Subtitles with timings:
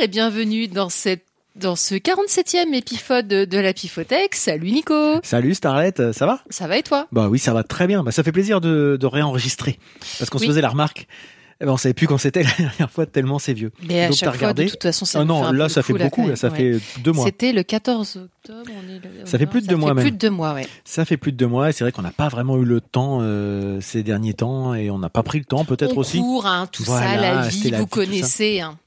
[0.00, 1.24] et bienvenue dans cette
[1.56, 4.34] dans ce 47e épisode de, la Pifothèque.
[4.36, 6.40] Salut Nico Salut Starlet, euh, ça va?
[6.48, 7.06] Ça va et toi?
[7.12, 8.02] Bah oui, ça va très bien.
[8.04, 9.78] Bah, ça fait plaisir de, de réenregistrer.
[10.18, 10.46] Parce qu'on Oui.
[10.46, 11.06] se faisait la remarque.
[11.60, 13.72] Eh ben, on savait plus quand c'était la dernière fois tellement c'est vieux.
[13.86, 15.50] Mais à Donc, chaque t'as fois, regardé de toute façon, ça Ah fait non, un
[15.50, 17.24] peu là ça fait beaucoup, là, ça fait deux mois.
[17.26, 18.70] C'était le 14 octobre.
[18.70, 20.04] On est le- Ça fait plus de ça deux mois, fait même.
[20.04, 20.66] plus de deux mois, ouais.
[20.84, 22.80] Ça fait plus de deux mois et c'est vrai qu'on n'a pas vraiment eu le
[22.80, 26.20] temps euh, ces derniers temps et on n'a pas pris le temps peut-être aussi.
[26.20, 28.60] court, hein, tout ça, la vie, la vous vie, connaissez.
[28.60, 28.78] hein.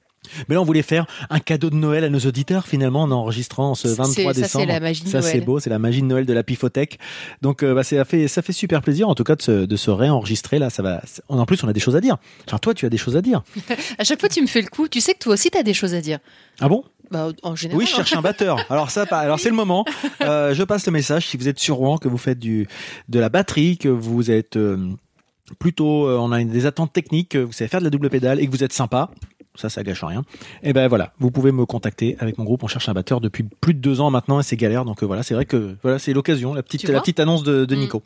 [0.48, 3.76] Mais là on voulait faire un cadeau de Noël à nos auditeurs finalement en enregistrant
[3.76, 4.66] ce C'est- 23 ça, c'est décembre.
[4.68, 7.00] la magie de Ça c'est beau, c'est la magie de Noël de la Pifothèque.
[7.42, 9.76] Donc euh, bah, ça fait ça fait super plaisir en tout cas de se, de
[9.76, 10.70] se réenregistrer là.
[10.70, 11.02] Ça va.
[11.30, 12.18] On en plus on a des choses à dire.
[12.50, 13.44] Genre toi tu as des choses à dire.
[13.98, 14.88] À chaque fois, tu me fais le coup.
[14.88, 16.20] Tu sais que toi aussi, tu as des choses à dire.
[16.60, 16.84] Ah bon?
[17.12, 17.78] Bah, en général.
[17.80, 18.58] Oui, je cherche un batteur.
[18.70, 19.86] Alors ça, alors c'est le moment.
[20.22, 21.28] Euh, je passe le message.
[21.28, 22.68] Si vous êtes sur Rouen, que vous faites du
[23.10, 24.78] de la batterie, que vous êtes euh,
[25.60, 28.40] plutôt, euh, on a des attentes techniques, que vous savez faire de la double pédale
[28.40, 29.12] et que vous êtes sympa.
[29.56, 30.24] Ça, ça gâche rien.
[30.64, 32.64] Et ben voilà, vous pouvez me contacter avec mon groupe.
[32.64, 34.84] On cherche un batteur depuis plus de deux ans maintenant et c'est galère.
[34.84, 37.66] Donc euh, voilà, c'est vrai que voilà, c'est l'occasion, la petite la petite annonce de,
[37.66, 37.80] de Mm.
[37.80, 38.04] Nico.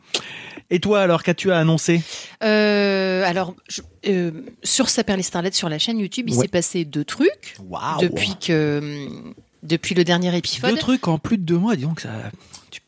[0.70, 2.02] Et toi alors, qu'as-tu à annoncer?
[2.44, 4.30] Euh, alors, je- euh,
[4.62, 6.42] sur Saperly Starlet, sur la chaîne YouTube, il Ouais.
[6.42, 9.06] s'est passé deux trucs Waouh depuis que
[9.62, 10.70] depuis le dernier épisode.
[10.70, 11.76] deux trucs en plus de deux mois.
[11.76, 12.10] Disons que ça,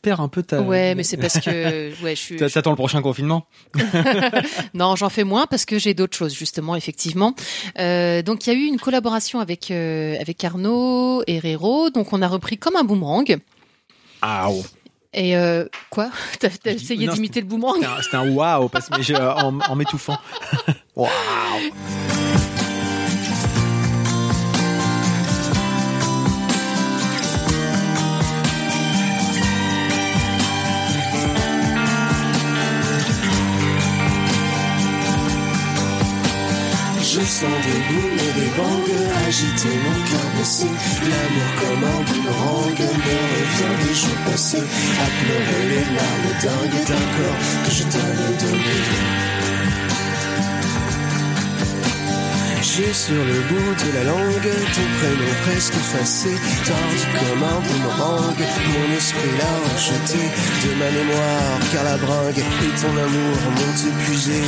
[0.02, 0.60] perds un peu ta.
[0.62, 2.36] Ouais, mais c'est parce que ouais, je suis.
[2.36, 3.46] T'a- T'attends le prochain confinement?
[4.74, 7.34] Non, j'en fais moins parce que j'ai d'autres choses justement, effectivement.
[7.78, 11.90] Euh, donc il y a eu une collaboration avec euh, avec Arnaud Herrero.
[11.90, 13.36] Donc on a repris comme un boomerang.
[14.22, 14.62] Ah, oh.
[15.12, 16.10] Et euh, quoi?
[16.40, 17.84] T'as essayé d'imiter le boomerang?
[18.02, 20.16] C'était un- waouh, parce que mais je- en, en m'étouffant.
[20.94, 21.10] Waouh.
[37.20, 38.81] Je sens des boules et des bangs
[39.28, 40.64] agiter mon cœur blessé.
[41.10, 44.56] L'amour comme un boomerang me revient des jours passés.
[44.56, 48.78] À pleurer les larmes dingues d'un corps que je t'avais donné.
[52.62, 56.31] J'ai sur le bout de la langue ton prénom presque effacé,
[56.64, 58.41] tordu comme un boomerang.
[58.72, 60.22] Mon esprit l'a rejeté
[60.64, 64.41] de ma mémoire, car la bringue et ton amour m'ont épuisé.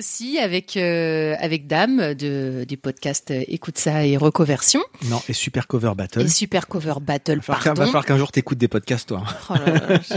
[0.00, 4.80] Aussi avec euh, avec Dame de du podcast Écoute ça et Recoversion
[5.10, 6.22] Non, et super cover battle.
[6.22, 7.40] et Super Cover Battle.
[7.40, 7.84] Va qu'un- va Pardon.
[7.84, 9.22] falloir qu'un jour t'écoutes des podcasts, toi.
[9.50, 10.00] Oh là là.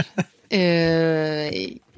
[0.52, 1.50] Euh,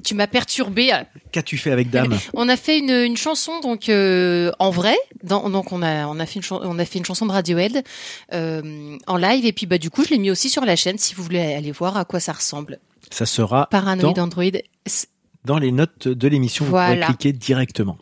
[0.03, 0.89] tu m'as perturbé.
[1.31, 2.17] Qu'as-tu fait avec Dame?
[2.33, 4.95] On a fait une, une chanson donc euh, en vrai.
[5.23, 7.83] Dans- donc on a on a fait une on a fait une chanson de Radiohead
[8.33, 10.97] euh, en live et puis bah du coup je l'ai mis aussi sur la chaîne
[10.97, 12.79] si vous voulez aller voir à quoi ça ressemble.
[13.11, 14.43] Ça sera Paranoid dans, Android.
[15.47, 16.65] Dans les notes de l'émission.
[16.65, 17.05] Vous Voilà.
[17.05, 17.97] pourrez cliquer directement.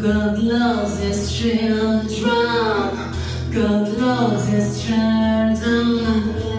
[0.00, 2.99] God loves his children.
[3.52, 6.49] God loves his children.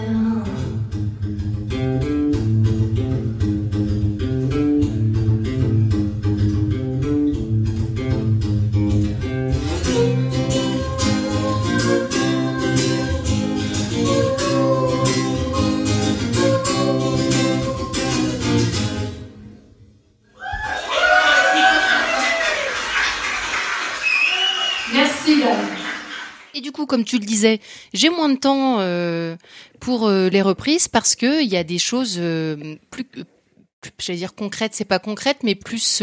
[27.02, 27.60] Comme tu le disais,
[27.92, 29.36] j'ai moins de temps euh,
[29.80, 34.20] pour euh, les reprises parce que il y a des choses euh, plus, plus j'allais
[34.20, 36.00] dire concrètes, c'est pas concrète, mais plus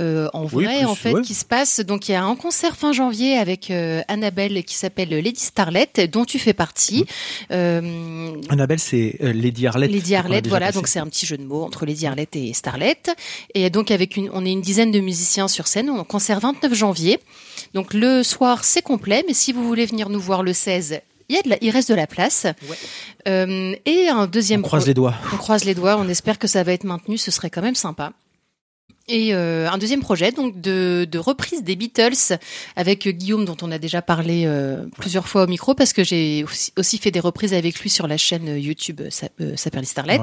[0.00, 1.22] euh, en Oui, vrai plus, en fait ouais.
[1.22, 1.80] qui se passe.
[1.80, 5.88] Donc il y a un concert fin janvier avec euh, Annabelle qui s'appelle Lady Starlet,
[6.10, 7.04] dont tu fais partie.
[7.52, 9.90] Euh, Annabelle, c'est Lady Arlette.
[9.92, 10.78] Lady Arlette, voilà, passé.
[10.78, 12.96] donc c'est un petit jeu de mots entre Lady Arlette et Starlet.
[13.54, 15.90] Et donc avec une, on est une dizaine de musiciens sur scène.
[15.90, 17.20] On concert 29 janvier.
[17.74, 21.36] Donc le soir c'est complet, mais si vous voulez venir nous voir le 16, il
[21.36, 22.46] y a de la, il reste de la place.
[22.68, 22.76] Ouais.
[23.28, 25.14] Euh, et un deuxième On croise les doigts.
[25.32, 27.74] on croise les doigts, on espère que ça va être maintenu, ce serait quand même
[27.76, 28.12] sympa.
[29.12, 32.38] Et euh, un deuxième projet donc de, de reprise des Beatles
[32.76, 36.04] avec euh, Guillaume dont on a déjà parlé euh, plusieurs fois au micro parce que
[36.04, 39.26] j'ai aussi, aussi fait des reprises avec lui sur la chaîne euh, YouTube euh, Sa-
[39.40, 40.20] euh, Saperly Starlet.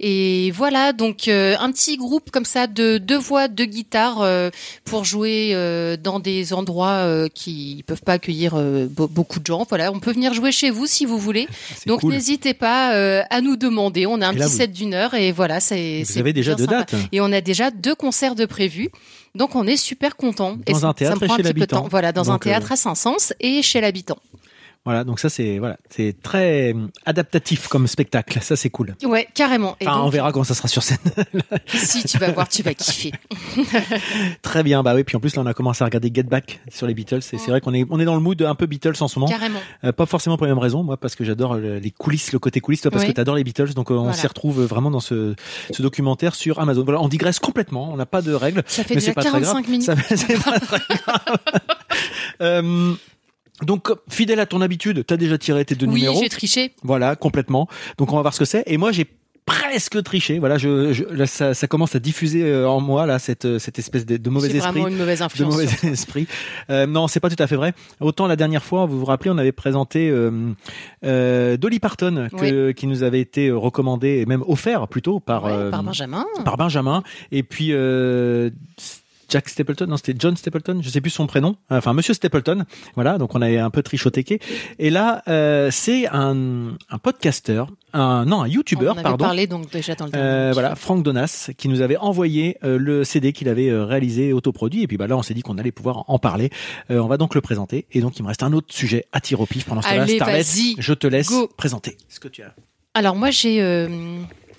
[0.00, 4.50] Et voilà donc euh, un petit groupe comme ça de deux voix, deux guitares euh,
[4.84, 9.46] pour jouer euh, dans des endroits euh, qui peuvent pas accueillir euh, be- beaucoup de
[9.46, 9.64] gens.
[9.68, 11.48] Voilà, on peut venir jouer chez vous si vous voulez.
[11.86, 12.12] Donc cool.
[12.12, 14.04] n'hésitez pas euh, à nous demander.
[14.06, 16.02] On a un là, petit vous- set d'une heure et voilà, c'est.
[16.02, 16.80] Vous avez déjà deux sympa.
[16.80, 16.94] dates.
[17.12, 18.90] Et on a déjà deux concerts de prévus.
[19.34, 20.56] Donc on est super content.
[20.66, 21.86] Dans un ça- théâtre ça me et prend un l'habitant.
[21.90, 24.18] Voilà, dans un euh, théâtre à Saint-Saëns et chez l'habitant.
[24.84, 28.38] Voilà, donc ça c'est voilà, c'est très euh, adaptatif comme spectacle.
[28.40, 28.94] Ça c'est cool.
[29.04, 29.76] Ouais, carrément.
[29.80, 30.96] Et Enfin, donc, on verra comment ça sera sur scène.
[31.66, 33.12] si tu vas voir, tu vas kiffer.
[34.42, 35.04] Très bien, bah oui.
[35.04, 37.18] Puis en plus là, on a commencé à regarder Get Back sur les Beatles.
[37.32, 39.18] Et c'est vrai qu'on est on est dans le mood un peu Beatles en ce
[39.18, 39.30] moment.
[39.30, 39.60] Carrément.
[39.84, 42.60] Euh, pas forcément pour les mêmes raisons, moi parce que j'adore les coulisses, le côté
[42.60, 43.10] coulisses, toi parce Oui.
[43.10, 44.14] que t'adores les Beatles, donc euh, on Voilà.
[44.16, 45.34] s'y retrouve vraiment dans ce,
[45.70, 46.84] ce documentaire sur Amazon.
[46.84, 48.62] Voilà, on digresse complètement, on n'a pas de règles.
[48.66, 49.52] Ça fait mais déjà pas très grave.
[49.62, 49.86] 45 minutes.
[49.86, 51.36] Ça pas très grave.
[52.40, 52.94] Euh,
[53.62, 56.20] donc fidèle à ton habitude, t'as déjà tiré tes deux Oui, numéros.
[56.22, 56.72] j'ai triché.
[56.82, 57.68] Voilà, complètement.
[57.98, 58.62] Donc on va voir ce que c'est.
[58.66, 59.06] Et moi j'ai
[59.46, 60.38] presque triché.
[60.38, 63.58] Voilà, je, je- là, ça, ça commence à diffuser euh, en moi là cette, euh,
[63.58, 65.54] cette espèce de, de mauvais C'est esprit vraiment une mauvaise de influence.
[65.54, 65.88] mauvais sur toi.
[65.88, 66.26] esprit.
[66.68, 67.72] Euh, non, c'est pas tout à fait vrai.
[68.00, 70.30] Autant la dernière fois, vous vous rappelez, on avait présenté euh,
[71.06, 75.52] euh, Dolly Parton, que, qui nous avait été recommandé et même offert plutôt par Ouais,
[75.52, 76.26] euh, par Benjamin.
[76.44, 77.02] par Benjamin.
[77.32, 78.50] Et puis euh,
[79.28, 81.56] Jack Stapleton, non, c'était John Stapleton, je sais plus son prénom.
[81.70, 82.64] Enfin, Monsieur Stapleton.
[82.94, 84.40] Voilà, donc on avait un peu trichotéqué.
[84.78, 89.24] Et là, euh, c'est un, un podcasteur, un non, un On YouTuber, avait pardon.
[89.24, 90.74] parlé donc déjà dans le Euh, voilà.
[90.76, 94.82] Franck Donas, qui nous avait envoyé euh, le CD qu'il avait euh, réalisé, autoproduit.
[94.82, 96.50] Et puis bah là, on s'est dit qu'on allait pouvoir en parler.
[96.90, 97.86] Euh, on va donc le présenter.
[97.92, 100.04] Et donc, il me reste un autre sujet à tir au pif pendant ce temps-là.
[100.24, 100.74] Vas-y.
[100.78, 101.48] je te laisse Go.
[101.56, 102.54] présenter ce que tu as.
[102.94, 103.86] Alors moi j'ai euh,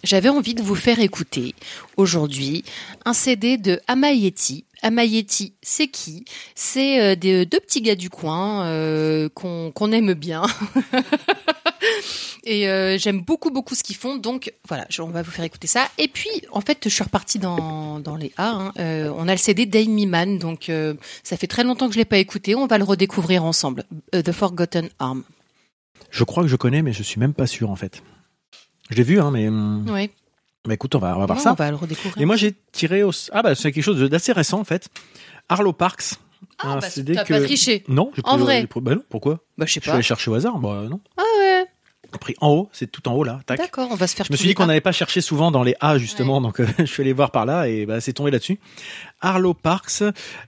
[0.04, 1.56] j'avais envie de vous faire écouter
[1.98, 2.64] aujourd'hui
[3.06, 4.66] un CD de Amayeti.
[4.82, 6.24] Amayeti, c'est qui?
[6.56, 10.44] C'est euh, des deux petits gars du coin euh, qu'on aime bien.
[12.44, 15.68] Et euh, j'aime beaucoup beaucoup ce qu'ils font, donc voilà, on va vous faire écouter
[15.68, 15.88] ça.
[15.98, 18.50] Et puis, en fait, je suis repartie dans, les A.
[18.50, 18.72] hein.
[18.80, 20.94] Euh, on a le CD d'Amy Man, donc euh,
[21.24, 22.56] ça fait très longtemps que je l'ai pas écouté.
[22.56, 23.84] On va le redécouvrir ensemble.
[24.16, 25.24] Euh, The Forgotten Arm.
[26.10, 28.02] Je crois que je connais, mais je suis même pas sûr en fait.
[28.90, 30.10] Je l'ai vu, hein, mais hum, Ouais.
[30.66, 31.52] bah, écoute, on va, on va voir Non, ça.
[31.52, 32.22] On va le redécouvrir.
[32.22, 33.12] Et moi, j'ai tiré au...
[33.32, 34.90] Ah bah, c'est quelque chose d'assez récent en fait.
[35.48, 36.16] Arlo Parks.
[36.60, 37.34] Ah, un bah, CD t'as que...
[37.34, 37.84] pas triché.
[37.88, 39.40] Non, j'ai En pris- vrai j'ai Bah non, pourquoi?
[39.58, 39.94] Bah, je sais Je suis pas.
[39.96, 40.58] allé chercher au hasard.
[40.60, 41.00] Bah non.
[41.18, 41.66] Ah ouais.
[42.20, 43.40] Pris en haut, c'est tout en haut là.
[43.46, 43.60] Tac.
[43.60, 44.68] D'accord, on va se faire Je me suis dit qu'on pas.
[44.68, 47.46] n'allait pas chercher souvent dans les A justement, donc euh, je suis allé voir par
[47.46, 48.60] là et bah, c'est tombé là-dessus.
[49.22, 50.04] Arlo Parks,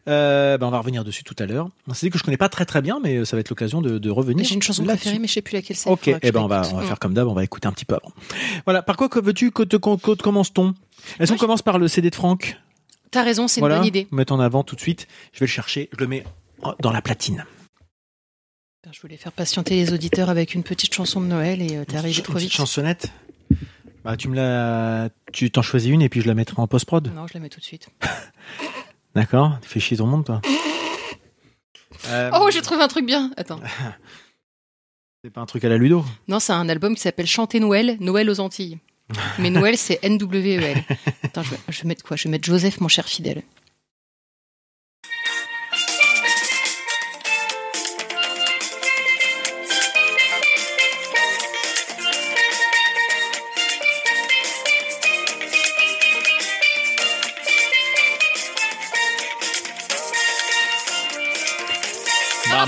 [0.08, 1.70] euh, bah, on va revenir dessus tout à l'heure.
[1.94, 3.82] C'est dit que je connais pas très très bien, mais euh, ça va être l'occasion
[3.82, 4.46] de, de revenir.
[4.46, 5.90] J'ai une chanson préférée, mais je sais plus laquelle c'est.
[5.90, 6.88] Ok, eh ben on va, on va Mm.
[6.88, 8.12] faire comme d'hab, on va écouter un petit peu avant.
[8.66, 10.74] Voilà, par quoi que veux-tu que te commence-t-on?
[11.20, 12.58] Est-ce qu'on commence par le CD de Franck?
[13.12, 14.08] T'as raison, c'est Voilà, une bonne idée.
[14.12, 15.08] Mettre en avant tout de suite.
[15.34, 16.24] Je vais le chercher, je le mets
[16.80, 17.46] dans la platine.
[18.92, 21.98] Je voulais faire patienter les auditeurs avec une petite chanson de Noël et euh, t'es
[21.98, 22.58] arrivé Une trop petite vite.
[22.58, 23.10] chansonnette?
[24.04, 26.86] Bah tu me la, tu t'en choisis une et puis je la mettrai en post
[26.86, 27.12] prod.
[27.14, 27.90] Non, je la mets tout de suite.
[29.16, 30.42] D'accord Tu fais chier ton monde toi.
[32.08, 33.32] Euh, Oh, j'ai trouvé un truc bien.
[33.38, 33.60] Attends.
[35.24, 36.04] C'est pas un truc à la Ludo.
[36.28, 38.80] Non, c'est un album qui s'appelle Chanter Noël, Noël aux Antilles.
[39.38, 40.84] Mais Noël, c'est N-W-E-L.
[41.22, 42.18] Attends, je vais, je vais mettre quoi?
[42.18, 43.44] Je vais mettre Joseph, mon cher fidèle.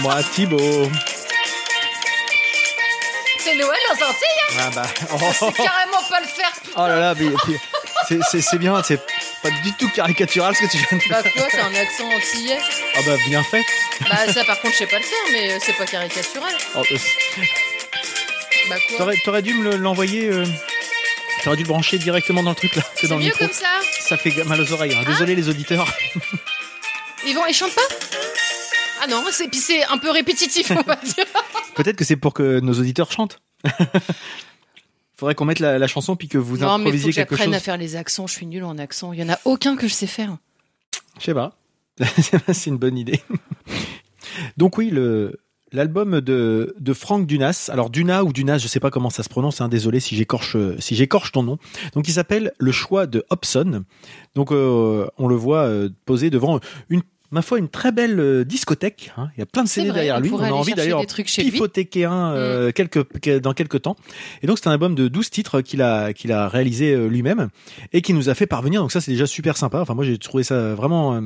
[0.03, 0.89] Moi Thibaut.
[3.39, 4.85] C'est Noël aux Antilles Ah bah.
[5.33, 7.57] C'est carrément pas le faire Oh là là, mais, puis,
[8.07, 8.99] c'est- c'est c'est bien, c'est
[9.41, 11.21] pas du tout caricatural ce que tu viens de faire.
[11.23, 12.59] Bah quoi, c'est un accent antillais
[12.95, 13.63] Ah bah bien fait.
[14.09, 16.53] Bah ça par contre je sais pas le faire, mais euh, c'est pas caricatural.
[16.75, 16.97] Oh, euh,
[18.69, 20.29] Bah quoi T'aurais t'aurais dû me le- l'envoyer.
[20.29, 20.45] euh,
[21.43, 23.39] T'aurais dû le brancher directement dans le truc là, que C'est dans le micro.
[23.39, 23.67] comme ça
[23.99, 24.95] Ça fait mal aux oreilles.
[24.95, 25.03] hein.
[25.05, 25.85] Désolé les auditeurs.
[27.25, 27.81] Ils vont, ils chantent pas?
[29.03, 31.25] Ah non, c'est puis c'est un peu répétitif, on va dire.
[31.75, 33.39] Peut-être que c'est pour que nos auditeurs chantent.
[35.15, 37.35] Faudrait qu'on mette la, la chanson puis que vous non, mais faut improvisiez que quelque
[37.35, 37.55] j'apprenne chose.
[37.55, 38.27] à faire les accents.
[38.27, 39.13] Je suis nulle en accent.
[39.13, 40.37] Il y en a aucun que je sais faire.
[41.19, 41.57] Je sais pas.
[42.53, 43.21] c'est une bonne idée.
[44.57, 45.39] Donc oui, le
[45.71, 47.69] l'album de de Franck Dunas.
[47.71, 49.61] Alors Duna ou Dunas, je sais pas comment ça se prononce.
[49.61, 51.57] Hein, désolé si j'écorche si j'écorche ton nom.
[51.93, 53.83] Donc il s'appelle Le choix de Hobson.
[54.35, 57.03] Donc euh, on le voit euh, posé devant une
[57.33, 59.11] ma foi, une très belle euh, discothèque.
[59.17, 59.29] hein.
[59.35, 60.31] Il y a plein de CD vrai, derrière lui.
[60.31, 61.59] On a envie d'ailleurs chez lui.
[61.59, 62.05] Mm.
[62.05, 63.95] un euh, quelques, dans quelques temps.
[64.43, 67.49] Et donc c'est un album de 12 titres qu'il a qu'il a réalisé euh, lui-même
[67.91, 68.81] et qui nous a fait parvenir.
[68.81, 69.81] Donc ça c'est déjà super sympa.
[69.81, 71.21] Enfin moi j'ai trouvé ça vraiment euh,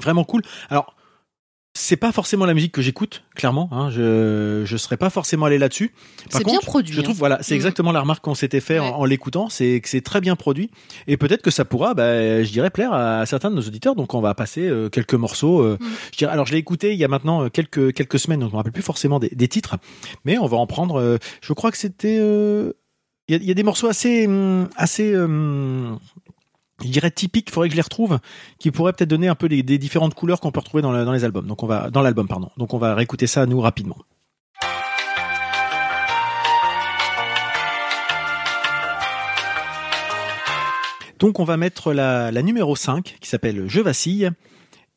[0.00, 0.42] vraiment cool.
[0.70, 0.94] Alors
[1.76, 3.68] c'est pas forcément la musique que j'écoute, clairement.
[3.72, 5.88] Hein, je je serais pas forcément allé là-dessus.
[6.30, 7.18] Par C'est bien contre, produit, Je trouve hein.
[7.18, 7.56] voilà, c'est Mm.
[7.56, 8.92] exactement la remarque qu'on s'était fait en, Ouais.
[8.92, 10.70] en l'écoutant, c'est que c'est très bien produit
[11.08, 13.96] et peut-être que ça pourra, bah, je dirais, plaire à certains de nos auditeurs.
[13.96, 15.62] Donc on va passer euh, quelques morceaux.
[15.62, 15.86] euh, Mm.
[16.12, 18.50] je dirais, alors je l'ai écouté il y a maintenant euh, quelques quelques semaines, donc
[18.50, 19.76] je me rappelle plus forcément des, des titres,
[20.24, 21.00] mais on va en prendre.
[21.00, 22.72] euh, je crois que c'était, euh,
[23.26, 25.98] il y, y a des morceaux assez hum, assez hum,
[26.82, 28.18] je dirais typiques, faudrait que je les retrouve,
[28.58, 31.46] qui pourraient peut-être donner un peu des différentes couleurs qu'on peut retrouver dans les albums.
[31.46, 32.50] Donc on va dans l'album, pardon.
[32.56, 33.96] Donc on va réécouter ça nous rapidement.
[41.20, 44.30] Donc on va mettre la, la numéro 5 qui s'appelle Je vacille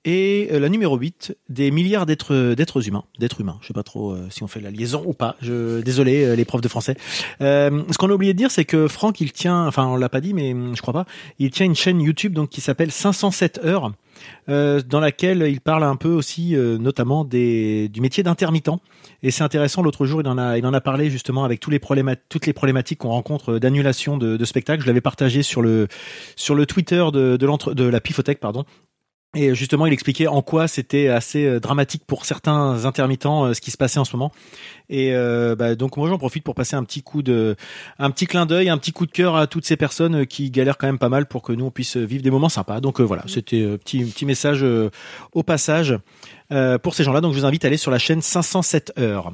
[0.07, 3.57] et euh, la numéro 8 des milliards d'êtres d'êtres humains, d'êtres humains.
[3.61, 5.35] Je sais pas trop euh, si on fait la liaison ou pas.
[5.41, 6.95] Je désolé euh, les profs de français.
[7.41, 10.07] Euh, ce qu'on a oublié de dire c'est que Franck il tient enfin on l'a
[10.07, 11.05] pas dit mais je crois pas,
[11.39, 13.91] il tient une chaîne YouTube donc qui s'appelle 507 heures
[14.49, 18.69] euh, dans laquelle il parle un peu aussi euh, notamment des du métier d'intermittent
[19.23, 21.69] et c'est intéressant l'autre jour il en a il en a parlé justement avec tous
[21.69, 25.61] les problèmes toutes les problématiques qu'on rencontre d'annulation de, de spectacles je l'avais partagé sur
[25.61, 25.87] le
[26.35, 28.63] sur le Twitter de de, de la Pifothèque pardon
[29.35, 33.61] et justement, il expliquait en quoi c'était assez euh, dramatique pour certains intermittents euh, ce
[33.61, 34.31] qui se passait en ce moment.
[34.89, 37.55] Et euh, bah, donc moi j'en profite pour passer un petit coup de,
[37.99, 40.77] un petit clin d'œil, un petit coup de cœur à toutes ces personnes qui galèrent
[40.77, 42.79] quand même pas mal pour que nous on puisse vivre des moments sympas.
[42.79, 44.65] Donc euh, voilà, c'était euh, petit petit message
[45.33, 45.97] au passage
[46.81, 47.19] pour ces gens-là.
[47.21, 49.33] Donc je vous invite à aller sur la chaîne 507 heures.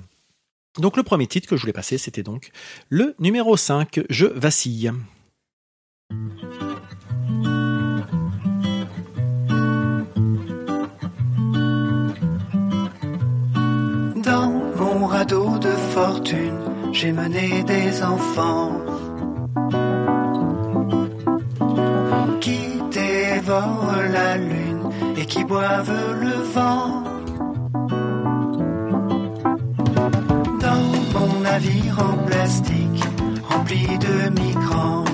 [0.80, 2.50] Donc le premier titre que je voulais passer, c'était donc
[2.90, 4.92] le numéro 5, Je vacille.
[15.26, 16.60] De fortune,
[16.92, 18.72] j'ai mené des enfants
[22.42, 22.60] qui
[22.92, 27.04] dévorent la lune et qui boivent le vent.
[30.60, 33.04] Dans mon navire en plastique,
[33.50, 35.06] rempli de migrants,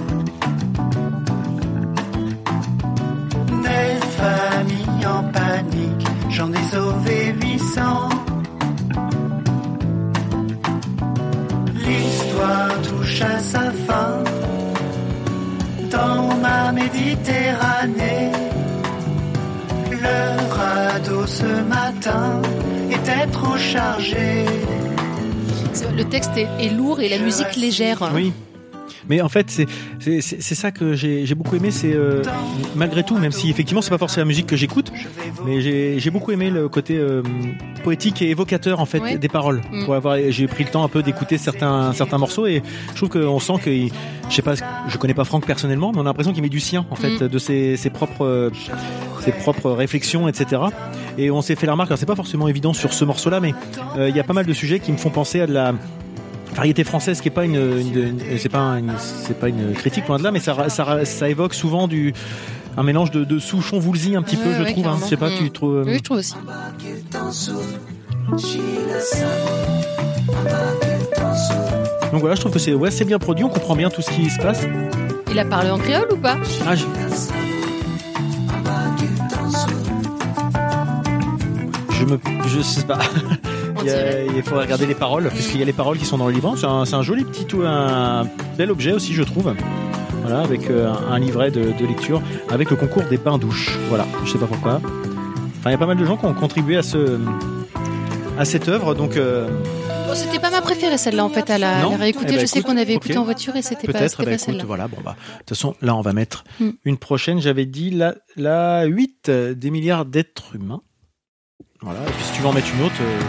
[3.63, 8.08] des familles en panique, j'en ai sauvé 800.
[16.93, 18.31] Méditerranée.
[19.91, 22.41] Le radeau ce matin
[22.91, 24.45] était trop chargé.
[25.95, 28.11] Le texte est, est lourd et la musique légère.
[28.13, 28.33] Oui.
[29.09, 29.65] Mais en fait, c'est
[29.99, 31.71] c'est c'est c'est ça que j'ai j'ai beaucoup aimé.
[31.71, 32.21] C'est euh,
[32.75, 34.91] malgré tout, même si effectivement c'est pas forcément la musique que j'écoute,
[35.45, 37.21] mais j'ai j'ai beaucoup aimé le côté euh,
[37.83, 39.17] poétique et évocateur en fait Ouais.
[39.17, 39.61] des paroles.
[39.71, 39.85] Mm.
[39.85, 42.61] Pour avoir, j'ai pris le temps un peu d'écouter certains certains morceaux et
[42.91, 43.71] je trouve qu'on sent que
[44.29, 44.53] je sais pas,
[44.87, 47.09] je connais pas Franck personnellement, mais on a l'impression qu'il met du sien en fait
[47.21, 47.27] Mm.
[47.27, 48.49] de ses ses propres euh,
[49.21, 50.61] ses propres réflexions, etc.
[51.17, 51.89] Et on s'est fait la remarque.
[51.89, 53.53] Alors c'est pas forcément évident sur ce morceau-là, mais
[53.97, 55.73] euh, il y a pas mal de sujets qui me font penser à de la
[56.55, 60.07] variété française qui est pas une, une- une- c'est pas une, c'est pas une critique
[60.07, 62.13] loin de là mais ça, ça, ça évoque souvent du
[62.77, 64.97] un mélange de, de Souchon Woolsey un petit peu Ouais, je trouve hein.
[65.01, 65.37] je sais pas Mm.
[65.37, 66.33] tu trouves euh, Oui, je trouve aussi.
[72.11, 74.09] donc voilà je trouve que c'est ouais c'est bien produit on comprend bien tout ce
[74.11, 74.65] qui se passe
[75.31, 76.37] Il a parlé en créole ou pas?
[76.67, 76.85] Ah, je...
[81.93, 82.97] je me je sais pas
[83.83, 86.27] il, a- il faudrait regarder les paroles puisqu'il y a les paroles qui sont dans
[86.27, 86.55] le livre.
[86.57, 89.53] C'est un, un joli petit tout un bel objet aussi je trouve.
[90.21, 93.77] Voilà avec euh, un, livret de, de lecture avec le concours des bains douches.
[93.89, 94.81] Voilà je sais pas pourquoi.
[95.59, 97.19] Enfin il y a pas mal de gens qui ont contribué à ce
[98.37, 99.49] à cette œuvre donc euh,
[100.07, 102.29] Bon, C'était pas ma préférée celle-là en fait à la, la réécouter.
[102.29, 104.39] Eh ben, je sais qu'on avait écouté en voiture et c'était pas, bah, pas écoute
[104.39, 104.63] celle-là.
[104.65, 106.69] voilà bon bah de toute façon là on va mettre Hmm.
[106.83, 107.39] une prochaine.
[107.39, 110.81] J'avais dit la la 8 des milliards d'êtres humains.
[111.81, 113.19] Voilà et puis si tu veux en mettre une autre euh,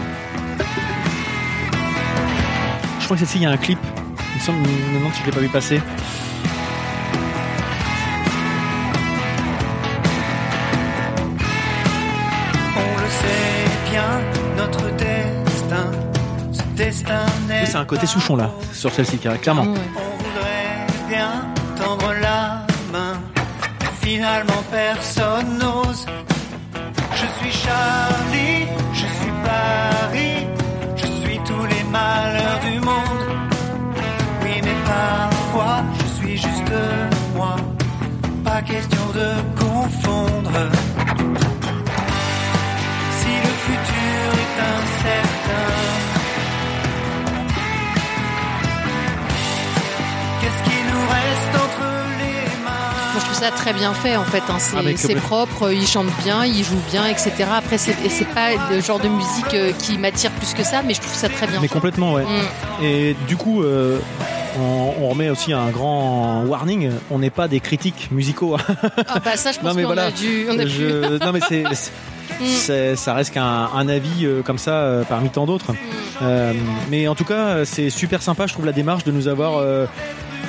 [3.11, 5.19] crois que celle-ci il y a un clip il me semble je me demande si
[5.19, 5.81] je l'ai pas vu passer
[12.77, 14.21] On le sait bien,
[14.55, 15.91] notre destin,
[16.53, 19.79] ce destin Oui, c'est un côté Souchon là sur celle-ci clairement Ouais.
[19.97, 23.19] On voudrait bien tendre la main,
[23.99, 26.05] finalement personne n'ose.
[27.15, 30.47] Je suis Charlie, je suis Paris,
[31.91, 33.21] malheurs du monde.
[34.43, 36.73] Oui, mais parfois je suis juste
[37.35, 37.55] moi.
[38.43, 39.29] Pas question de
[39.63, 40.57] confondre.
[43.19, 45.69] Si le futur est incertain,
[50.39, 51.60] qu'est-ce qui nous reste
[53.41, 54.43] ça très bien fait en fait.
[54.49, 54.57] hein.
[54.59, 57.31] C'est Ah, propre, il chante bien, il joue bien, etc.
[57.57, 57.93] Après, c'est
[58.35, 61.27] pas le genre de musique euh, qui m'attire plus que ça, mais je trouve ça
[61.29, 61.59] très bien.
[61.61, 61.73] Mais fait.
[61.73, 62.23] complètement, ouais.
[62.23, 62.83] Mm.
[62.83, 63.97] Et du coup, euh,
[64.59, 66.91] on, on remet aussi un grand warning.
[67.09, 68.55] On n'est pas des critiques musicaux.
[68.55, 68.75] hein.
[69.07, 70.05] Ah bah ça, je pense Non, mais qu'on voilà.
[70.05, 70.69] a dû, on a pu.
[70.69, 71.91] Je- non mais c'est, c'est-
[72.39, 72.45] Mm.
[72.45, 75.73] c'est- ça reste qu'un un avis euh, comme ça euh, parmi tant d'autres.
[75.73, 75.75] Mm.
[76.23, 76.53] Euh,
[76.89, 79.57] mais en tout cas, c'est super sympa, je trouve la démarche de nous avoir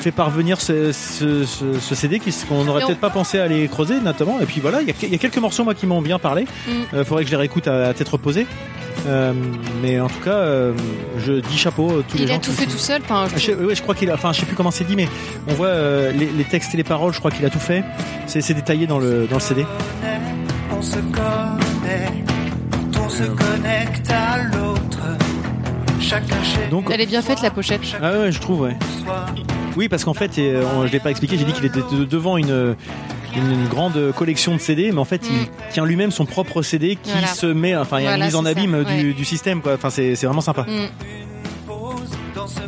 [0.02, 4.00] fait parvenir ce, ce- ce- ce CD qu'on n'aurait peut-être pas pensé à aller creuser
[4.00, 4.40] notamment.
[4.40, 6.18] Et puis voilà, il y a, il y a quelques morceaux moi qui m'ont bien
[6.18, 6.42] parlé.
[6.66, 6.70] Mm.
[6.94, 8.46] Euh, faudrait que je les réécoute à, à tête reposée.
[9.06, 9.32] Euh,
[9.82, 10.72] mais en tout cas, euh,
[11.18, 12.36] je dis chapeau à tous les Il gens.
[12.36, 13.00] a tout fait tout seul.
[13.04, 14.84] Enfin, je Ah, je, ouais, je crois qu'il a, enfin, je sais plus comment c'est
[14.84, 15.08] dit, mais
[15.48, 17.12] on voit euh, les, les textes et les paroles.
[17.12, 17.82] Je crois qu'il a tout fait.
[18.26, 19.64] C'est, détaillé dans le dans le CD.
[20.76, 22.22] On se connaît
[22.92, 24.98] quand on se connecte à l'autre.
[26.00, 27.80] Chacun chez Donc, Elle est bien faite la pochette.
[28.02, 28.76] ah ouais, je trouve, ouais.
[29.72, 29.78] Soi.
[29.78, 31.36] Oui, parce qu'en fait, euh, on- je l'ai pas expliqué.
[31.36, 32.76] J'ai dit qu'il était de- devant une
[33.34, 35.46] une grande collection de CD, mais en fait, il Mm.
[35.72, 37.28] tient lui-même son propre CD qui Voilà.
[37.28, 39.12] se met, enfin, il y a une mise en ça, abîme du, ouais.
[39.14, 39.72] du système, quoi.
[39.72, 40.66] Enfin, c'est vraiment sympa.
[40.68, 40.88] Mm.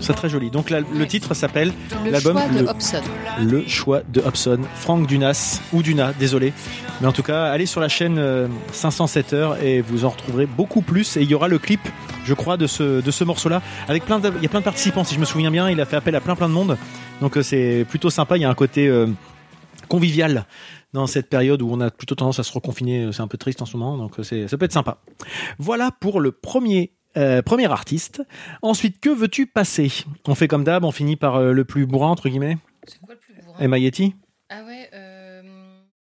[0.01, 0.51] C'est très joli.
[0.51, 1.07] Donc, la- le Ouais.
[1.07, 1.73] titre s'appelle
[2.05, 3.01] Le L'album, choix de le- Hobson.
[3.41, 6.53] Le choix de Hobson, Franck Dunas ou Duna, désolé.
[7.01, 10.47] Mais en tout cas, allez sur la chaîne euh, 507 heures et vous en retrouverez
[10.47, 11.17] beaucoup plus.
[11.17, 11.81] Et il y aura le clip,
[12.25, 13.63] je crois, de ce, de ce morceau-là.
[13.89, 15.71] Avec plein de, il y a plein de participants, si je me souviens bien.
[15.71, 16.77] Il a fait appel à plein plein de monde.
[17.21, 18.37] Donc euh, c'est plutôt sympa.
[18.37, 19.07] Il y a un côté euh,
[19.89, 20.47] convivial
[20.93, 23.11] dans cette période où on a plutôt tendance à se reconfiner.
[23.13, 23.97] C'est un peu triste en ce moment.
[23.97, 24.99] Donc euh, c'est, ça peut être sympa.
[25.59, 26.93] Voilà pour le premier.
[27.17, 28.23] euh, premier artiste.
[28.63, 29.93] Ensuite, que veux-tu passer?
[30.27, 32.59] On fait comme d'hab, on finit par euh, le plus bourrin entre guillemets?
[32.87, 33.59] C'est quoi le plus bourrin?
[33.61, 34.15] Emma Yeti?
[34.51, 34.89] Ah ouais.
[34.95, 35.04] euh,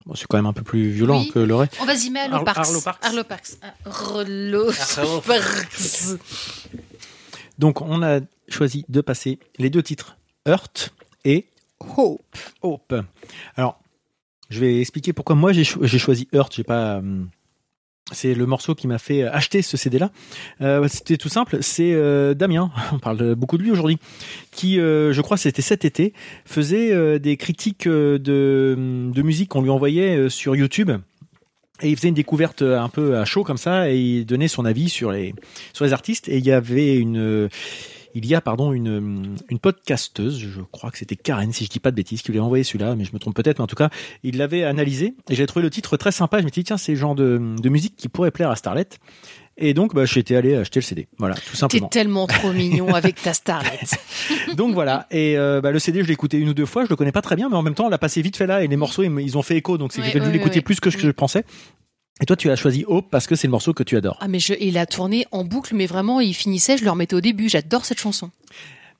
[0.08, 1.30] Bon, c'est quand même un peu plus violent Oui.
[1.30, 1.76] que le reste.
[1.80, 2.58] On vas-y, mais Arlo Arlo- Parks.
[2.66, 3.04] Arlo Parks.
[3.04, 3.58] Arlo Parks.
[3.84, 6.18] Arlo Parks.
[7.58, 11.46] Donc, on a choisi de passer les deux titres Hurt et
[11.96, 12.22] Hope.
[12.62, 12.94] Hope.
[13.56, 13.78] Alors,
[14.48, 16.54] je vais expliquer pourquoi moi j'ai cho- choisi Hurt.
[16.54, 16.96] J'ai pas.
[16.96, 17.24] euh,
[18.12, 20.10] c'est le morceau qui m'a fait acheter ce CD-là.
[20.60, 21.58] Euh, c'était tout simple.
[21.60, 23.98] C'est euh, Damien, on parle beaucoup de lui aujourd'hui,
[24.50, 26.12] qui, euh, je crois, c'était cet été,
[26.44, 30.90] faisait euh, des critiques euh, de, de musique qu'on lui envoyait euh, sur YouTube.
[31.80, 34.48] Et il faisait une découverte euh, un peu à chaud comme ça, et il donnait
[34.48, 35.34] son avis sur les
[35.72, 36.28] sur les artistes.
[36.28, 37.48] Et il y avait une, euh,
[38.14, 41.80] il y a pardon une une podcasteuse, je crois que c'était Karen, si je dis
[41.80, 43.68] pas de bêtises, qui lui a envoyé celui-là, mais je me trompe peut-être, mais en
[43.68, 43.90] tout cas,
[44.22, 46.38] il l'avait analysé et j'avais trouvé le titre très sympa.
[46.38, 48.56] Je me suis dit tiens, c'est le genre de de musique qui pourrait plaire à
[48.56, 48.88] Starlet.
[49.60, 51.08] Et donc, bah, j'étais allé acheter le CD.
[51.18, 51.88] Voilà, tout T'es simplement.
[51.88, 53.80] tellement trop mignon avec ta starlet.
[54.56, 55.08] Donc voilà.
[55.10, 56.84] Et euh, bah, le CD, je l'ai écouté une ou deux fois.
[56.84, 58.46] Je le connais pas très bien, mais en même temps, on l'a passé vite fait
[58.46, 58.62] là.
[58.62, 59.76] Et les morceaux, ils, ont fait écho.
[59.76, 61.44] Donc c'est que j'ai dû ouais, l'écouter ouais, plus que ce que je pensais.
[62.20, 64.18] Et toi, tu as choisi Hope parce que c'est le morceau que tu adores.
[64.20, 67.14] Ah mais je, il a tourné en boucle, mais vraiment, il finissait, je le remettais
[67.14, 67.48] au début.
[67.48, 68.30] J'adore cette chanson.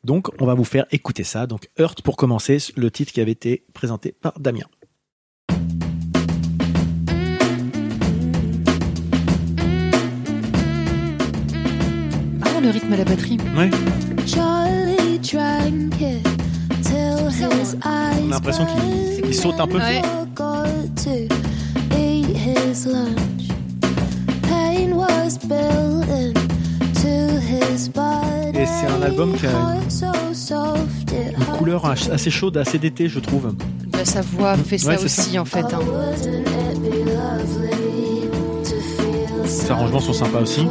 [0.05, 1.49] Donc, on va vous faire écouter ça.
[1.49, 4.67] Donc, Hurt pour commencer, le titre qui avait été présenté par Damien.
[12.43, 13.39] Ah, le rythme à la batterie.
[13.57, 13.71] Ouais.
[14.27, 16.23] Charlie drank it
[16.83, 19.79] till his eyes On a l'impression qu'il il saute un peu.
[19.79, 20.03] Ouais.
[22.85, 23.49] Forgot to eat his lunch.
[24.43, 28.59] Pain was built into his body.
[28.59, 29.79] Et c'est un album qui a une-
[31.59, 33.55] couleur assez chaude, assez d'été, je trouve.
[33.93, 35.41] Bah, sa voix fait ça Ouais, aussi, ça.
[35.41, 35.61] en fait.
[35.65, 35.81] hein.
[39.45, 40.67] Les arrangements sont sympas aussi.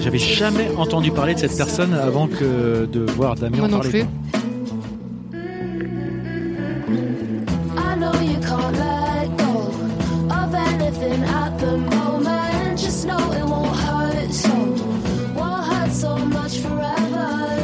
[0.00, 3.76] J'avais jamais entendu parler de cette personne avant que de voir Damien Moi en non
[3.78, 3.90] parler.
[3.90, 4.04] plus.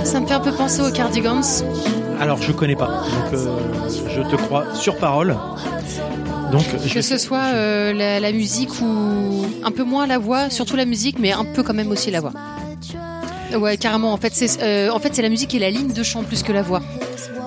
[0.04, 1.40] Ça me fait un peu penser aux Cardigans.
[2.20, 2.86] Alors, je connais pas.
[2.86, 3.56] Donc, euh,
[4.08, 5.36] je te crois sur parole.
[6.52, 10.50] Donc, je Que ce soit euh, la, la musique ou un peu moins la voix,
[10.50, 12.32] surtout la musique, mais un peu quand même aussi la voix.
[13.56, 14.12] Ouais, carrément.
[14.12, 16.42] En fait, c'est euh, en fait c'est la musique et la ligne de chant plus
[16.42, 16.82] que la voix.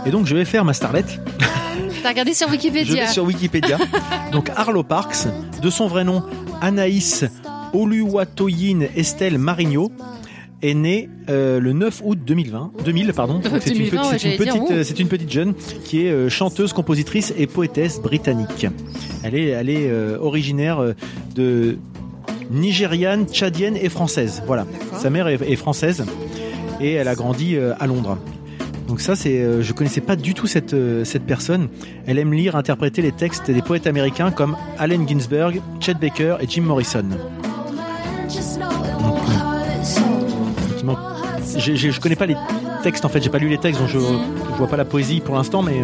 [0.05, 1.05] Et donc, je vais faire ma starlet.
[2.03, 3.77] T'as regardé sur Je Wikipédia vais sur Wikipédia.
[4.31, 5.27] donc, Arlo Parks,
[5.61, 6.21] de son vrai nom,
[6.61, 7.23] Anaïs
[7.73, 9.91] Oluwatoyin Estelle Marigno,
[10.63, 13.41] est née euh, le 9 août 2020, 2000 pardon.
[13.59, 14.83] C'est une, 2020, petite- ouais, une euh,
[15.23, 18.65] une jeune qui est euh, chanteuse, compositrice et poétesse britannique.
[19.23, 20.93] Elle est, elle est euh, originaire
[21.35, 21.77] de
[22.49, 24.41] nigériane, tchadienne et française.
[24.47, 24.65] Voilà.
[24.97, 26.05] Sa mère est, est française
[26.81, 28.17] et elle a grandi à Londres.
[28.87, 31.67] Donc ça, c'est, je connaissais pas du tout cette cette personne.
[32.05, 36.47] Elle aime lire, interpréter les textes des poètes américains comme Allen Ginsberg, Chet Baker et
[36.47, 37.05] Jim Morrison.
[41.57, 42.35] J'ai- je connais pas les
[42.83, 45.19] textes en fait, j'ai pas lu les textes, donc je, je vois pas la poésie
[45.21, 45.81] pour l'instant, mais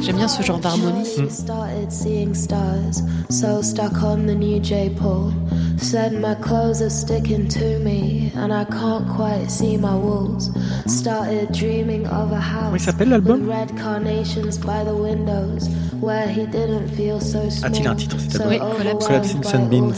[0.00, 1.04] J'aime bien ce genre d'harmonie.
[1.04, 4.90] She started seeing stars, so stuck on the new J.
[4.90, 5.32] Paul.
[5.80, 10.50] Said my clothes are sticking to me, and I can't quite see my walls.
[10.86, 12.64] Started dreaming of a house.
[12.64, 15.68] comment il s'appelle l'album with red carnations by the windows,
[16.00, 17.70] where he didn't feel so small.
[17.70, 19.94] A-t-il un titre, cet so album Oui, Collapsing Sunbeams.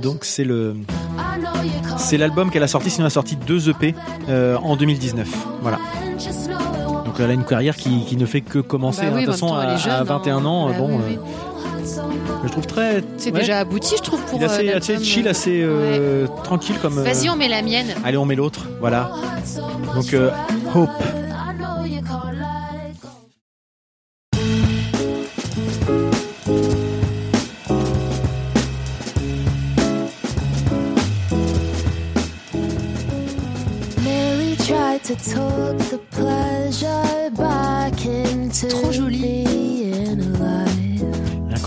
[0.00, 0.76] donc c'est le
[1.98, 3.94] c'est l'album qu'elle a sorti, sinon elle a sorti deux EP
[4.28, 5.28] euh, en 2019.
[5.62, 5.78] Voilà.
[7.04, 8.99] Donc elle a une carrière qui, qui ne fait que commencer.
[9.06, 9.20] Bah hein.
[9.20, 12.66] de toute façon, à, est jeune, à 21 ans, euh, bon, oui, euh, je trouve
[12.66, 13.02] très.
[13.18, 15.08] C'est ouais, déjà abouti, je trouve, pour il est assez, euh, assez l'album.
[15.08, 16.98] chill, assez euh, tranquille comme.
[16.98, 17.94] euh, Vas-y, on met la mienne.
[18.04, 18.66] Allez, on met l'autre.
[18.80, 19.10] Voilà.
[19.94, 20.30] Donc euh,
[20.74, 20.88] Hope.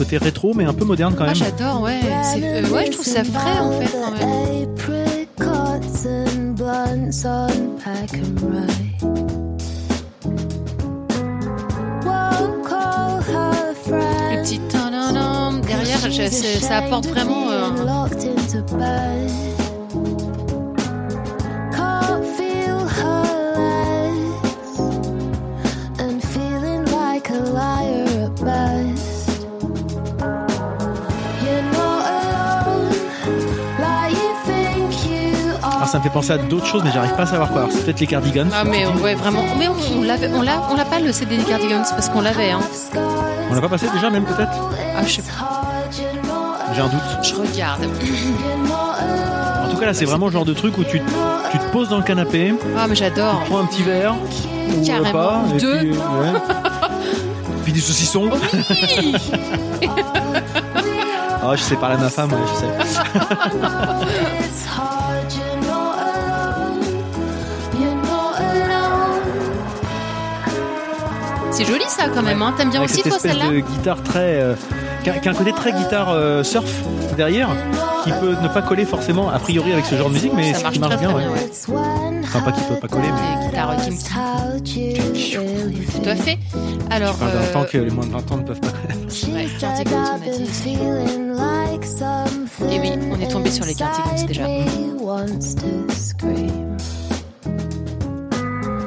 [0.04, 1.36] Côté rétro, mais un peu moderne quand même.
[1.36, 2.00] j'adore, ouais.
[2.38, 4.68] Euh, ouais, je trouve ça frais, en fait, quand même.
[14.32, 14.60] Le petit
[15.66, 16.00] derrière,
[16.62, 17.50] ça apporte vraiment.
[17.50, 17.70] euh,
[36.04, 37.68] me fait penser à d'autres choses, mais j'arrive pas à savoir quoi.
[37.72, 38.48] C'est peut-être les Cardigans.
[38.54, 39.44] Ah, mais ouais, vraiment.
[39.58, 42.22] Mais on, on l'avait, on l'a, on l'a pas le CD des Cardigans parce qu'on
[42.22, 42.60] l'avait, hein.
[43.50, 44.52] On l'a pas passé déjà même peut-être?
[44.98, 45.62] Ah, je sais pas.
[46.74, 47.02] J'ai un doute.
[47.24, 47.84] Je regarde.
[49.66, 51.02] En tout cas là c'est vraiment le genre de truc où tu,
[51.52, 53.44] tu te poses dans le canapé, Ah, mais j'adore.
[53.50, 55.44] prends un petit verre ou Carrément.
[55.56, 55.78] et Deux.
[55.80, 55.98] puis, ouais.
[57.63, 58.30] puis des saucissons.
[61.46, 62.68] Ah je sais parler à ma femme, ouais, je sais.
[71.63, 72.54] C'est joli ça quand même, hein.
[72.58, 74.56] T'aimes bien Avec aussi cette toi espèce celle-là de guitare très, euh,
[75.04, 76.71] qui, a, qui a un côté très guitare euh, surf
[77.15, 77.49] derrière,
[78.04, 80.60] qui peut ne pas coller forcément a priori avec ce genre de musique, mais Ça
[80.60, 81.15] ce marche qui marche très, bien.
[81.15, 81.49] très ouais.
[81.67, 83.95] bien, Enfin pas qui peut pas coller, mais Les guitares Kim
[86.04, 86.38] Tout à fait.
[86.89, 88.67] Alors, d'un euh, temps que les moins de 20 ans ne peuvent pas.
[88.67, 90.43] Ouais, on a dit.
[92.71, 94.43] Et oui, on est tombé sur les Cardigans déjà.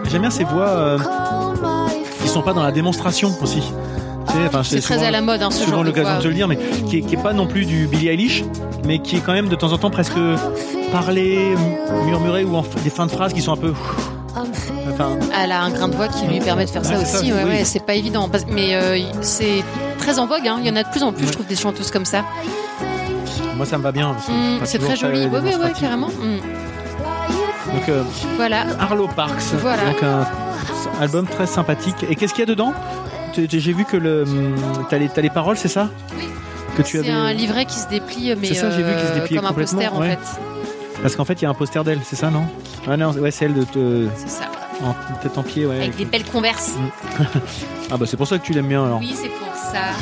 [0.08, 0.98] J'aime bien ces voix euh,
[2.36, 3.62] sont pas dans la démonstration aussi.
[4.46, 6.46] Enfin, c'est très souvent- à la mode, hein, ce souvent l'occasion de te le dire,
[6.48, 8.44] mais qui est, qui est pas non plus du Billie Eilish,
[8.84, 10.18] mais qui est quand même de temps en temps presque
[10.92, 13.72] parlé, m- murmuré ou en des fins de phrases qui sont un peu.
[14.92, 15.10] Enfin,
[15.42, 17.06] Elle a un grain de voix qui lui permet de faire ça aussi.
[17.06, 17.48] ça, ouais, oui.
[17.50, 18.28] ouais, c'est pas évident.
[18.50, 19.62] Mais euh, c'est
[19.98, 20.46] très en vogue.
[20.46, 20.58] Hein.
[20.60, 21.28] Il y en a de plus en plus, Ouais.
[21.28, 22.22] je trouve, des chanteuses comme ça.
[23.56, 24.12] moi ça me va bien.
[24.12, 25.20] Mm, pas c'est très joli.
[25.24, 25.80] Ouais, démonstratif.
[25.80, 26.08] carrément.
[26.08, 26.38] Mm.
[27.74, 28.02] Donc euh,
[28.36, 28.64] Voilà.
[28.78, 29.84] Arlo Parks, Voilà.
[29.86, 30.26] donc un
[31.00, 32.04] album très sympathique.
[32.08, 32.72] Et qu'est-ce qu'il y a dedans?
[33.36, 34.24] J'ai vu que le
[34.88, 35.88] t'as les, les paroles, c'est ça?
[36.16, 36.24] Oui.
[36.76, 39.14] Que tu C'est un livret qui se déplie, mais ça, j'ai vu qu'il se euh,
[39.20, 40.18] dépliait comme un poster en fait.
[41.02, 42.44] Parce qu'en fait, il y a un poster d'elle, c'est ça, non?
[42.88, 44.06] Ah non, ouais, c'est elle de te...
[44.16, 44.44] C'est ça.
[44.82, 45.76] en tête en pied, ouais.
[45.76, 46.72] Avec des belles converses.
[47.88, 48.98] Ah bah c'est pour ça que tu l'aimes bien alors.
[48.98, 49.92] Oui, c'est pour ça.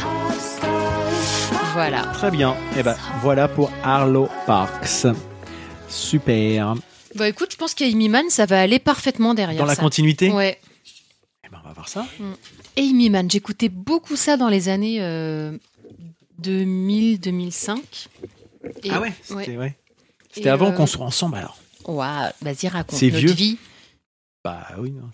[1.75, 1.99] Voilà.
[2.15, 2.55] Très bien.
[2.79, 5.07] Et ben voilà pour Arlo Parks.
[5.87, 6.75] Super.
[7.15, 9.83] Bah écoute, je pense qu'Amy Mann, ça va aller parfaitement derrière Dans la ça.
[9.83, 10.59] continuité Ouais.
[11.45, 12.07] Eh ben on va voir ça.
[12.77, 14.99] Amy Mann, j'écoutais beaucoup ça dans les années
[16.43, 17.79] 2000-2005.
[18.83, 19.77] Et- ah ouais, c'était ouais.
[20.47, 21.57] Avant euh, qu'on soit ensemble alors.
[21.87, 23.33] Ouah, vas-y, raconte C'est notre vieux.
[23.33, 23.59] vie.
[24.43, 25.09] Bah oui, non,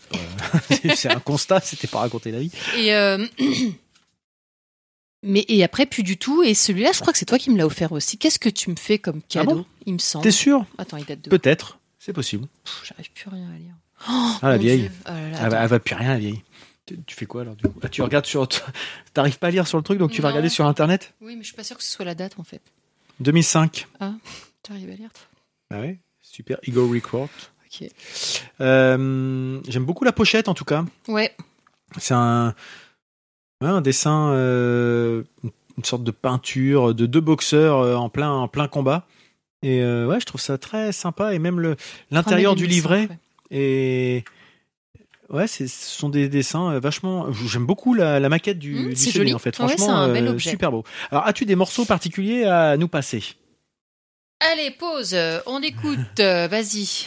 [0.97, 2.51] c'est un constat, c'était pas raconter la vie.
[2.77, 3.27] Et euh,
[5.23, 6.43] mais et après plus du tout.
[6.43, 8.17] Et celui-là, je crois que c'est toi qui me l'as offert aussi.
[8.19, 10.23] Qu'est-ce que tu me fais comme cadeau Ah bon Il me semble.
[10.25, 11.31] T'es sûr Attends, il date de.
[11.31, 12.49] Peut-être, c'est possible.
[12.85, 13.75] J'arrive plus rien à lire.
[14.43, 14.91] Ah la vieille.
[15.07, 16.43] Oh là là, Elle va, elle va plus rien la vieille.
[16.87, 17.79] Tu, tu fais quoi alors du coup?
[17.83, 18.49] Ah, Tu regardes sur...
[19.15, 21.15] T'arrives pas à lire sur le truc, donc tu vas regarder sur internet?
[21.21, 22.63] Oui, mais je suis pas sûre que ce soit la date en fait.
[23.21, 23.87] 2005.
[24.63, 25.23] Tu arrives à lire toi?
[25.73, 27.29] Ah ouais Super, Ego Record.
[27.67, 27.89] Ok.
[28.61, 30.85] Euh, J'aime beaucoup la pochette en tout cas.
[31.07, 31.37] Ouais.
[31.99, 32.55] C'est un,
[33.61, 35.23] ouais, un dessin, euh,
[35.77, 39.07] une sorte de peinture de deux boxeurs euh, en plein, en plein combat.
[39.63, 41.35] Et euh, ouais, je trouve ça très sympa.
[41.35, 41.77] Et même le
[42.11, 43.09] l'intérieur du 2005, livret
[43.51, 44.25] est
[45.29, 47.31] Ouais, ce sont des dessins euh, vachement.
[47.33, 49.35] J'aime beaucoup la, la maquette du, Mmh, du c'est CD, joli.
[49.35, 49.55] en fait.
[49.55, 50.51] Franchement, c'est un bel euh, objet.
[50.51, 50.83] super beau.
[51.13, 53.23] Alors, as-tu des morceaux particuliers à nous passer?
[54.41, 55.17] Allez, pause.
[55.47, 56.19] On écoute.
[56.19, 57.07] Vas-y.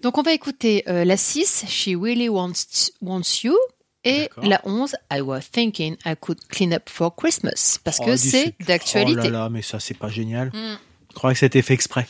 [0.00, 3.56] Donc on va écouter euh, la 6, She Really Wants, wants You,
[4.04, 8.14] et la 11, I Was Thinking I Could Clean Up for Christmas, parce que Oh,
[8.14, 9.20] dis, c'est d'actualité.
[9.20, 10.48] Oh là là, mais ça, c'est pas génial.
[10.48, 10.78] Mm.
[11.10, 12.06] Je crois que c'était fait exprès.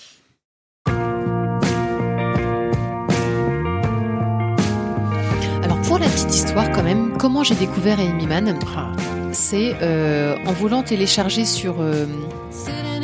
[5.62, 8.59] Alors pour la petite histoire quand même, comment j'ai découvert Amy Mann?
[8.77, 8.92] Ah,
[9.33, 11.77] C'est euh, en voulant télécharger sur...
[11.81, 12.07] euh,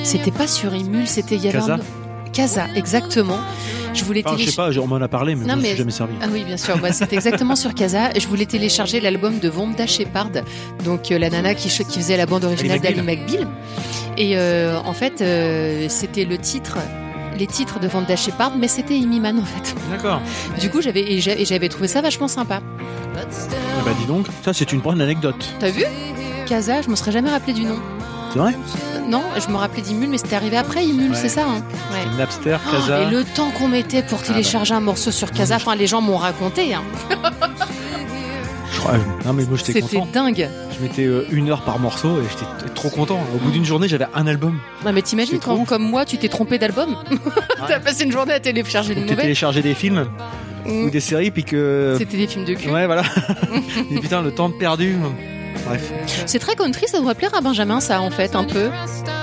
[0.03, 1.38] c'était pas sur Emule, c'était...
[1.38, 1.79] Casa
[2.33, 3.38] Casa, exactement.
[3.94, 5.68] Je voulais enfin, je sais pas, on m'en a parlé, mais Non, je me mais-
[5.68, 6.14] suis jamais servi.
[6.20, 6.76] Ah oui, bien sûr.
[6.78, 8.11] Bah, c'était exactement sur Casa.
[8.18, 10.30] Je voulais télécharger l'album de Vonda Shepard,
[10.85, 13.46] donc euh, la nana qui, faisait la bande originale Ali d'Ali McBeal.
[14.18, 16.78] Et euh, en fait, euh, c'était le titre,
[17.38, 19.74] les titres de Vonda Shepard, mais c'était Amy Mann en fait.
[19.90, 20.20] D'accord.
[20.61, 22.61] Du coup, j'avais et j'a- et j'avais trouvé ça vachement sympa.
[23.16, 25.54] Eh bah, dis donc, ça, c'est une bonne anecdote.
[25.61, 25.85] T'as vu?
[26.46, 27.76] Casa, je me serais jamais rappelé du nom.
[28.33, 28.52] C'est vrai?
[29.08, 31.16] Non, je me rappelais d'Imul, mais c'était arrivé après Imul, Ouais.
[31.16, 31.62] c'est ça hein
[31.92, 32.16] Ouais.
[32.18, 33.02] Napster, Oh, Casa.
[33.02, 36.16] et le temps qu'on mettait pour télécharger un morceau sur Casa, enfin les gens m'ont
[36.16, 36.82] raconté, hein.
[38.72, 40.48] Je crois- Non, mais moi, j'étais c'était dingue.
[40.76, 43.20] Je mettais euh, une heure par morceau et j'étais trop content.
[43.34, 44.58] Au bout d'une journée, j'avais un album.
[44.84, 46.96] Non mais t'imagines quand, comme moi, tu t'es trompé d'album?
[47.68, 50.06] T'as passé une journée à télécharger une Donc, t'as nouvelle téléchargé des films
[50.66, 50.86] Mm.
[50.86, 51.94] ou des séries, puis que.
[51.98, 52.70] C'était des films de cul.
[52.70, 53.02] Ouais, voilà.
[53.90, 54.96] et putain, le temps perdu.
[55.66, 55.92] Bref.
[56.27, 58.70] C'est très country, ça devrait plaire à Benjamin, ça, en fait, un peu.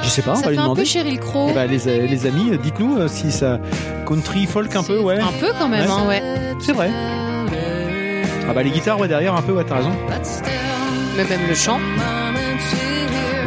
[0.04, 0.82] Je sais pas, on ça va fait lui un demander.
[0.82, 1.48] peu Cheryl Crow.
[1.52, 3.60] Eh bah, les, les amis, euh, dites-nous euh, si ça.
[4.08, 5.20] Country, folk un peu, ouais.
[5.20, 5.92] Un peu quand même, Ouais.
[5.92, 6.24] hein, ouais.
[6.60, 6.90] C'est vrai.
[8.50, 9.92] Ah bah, les guitares, ouais, derrière, un peu, ouais, t'as raison.
[11.18, 11.80] Mais même le chant.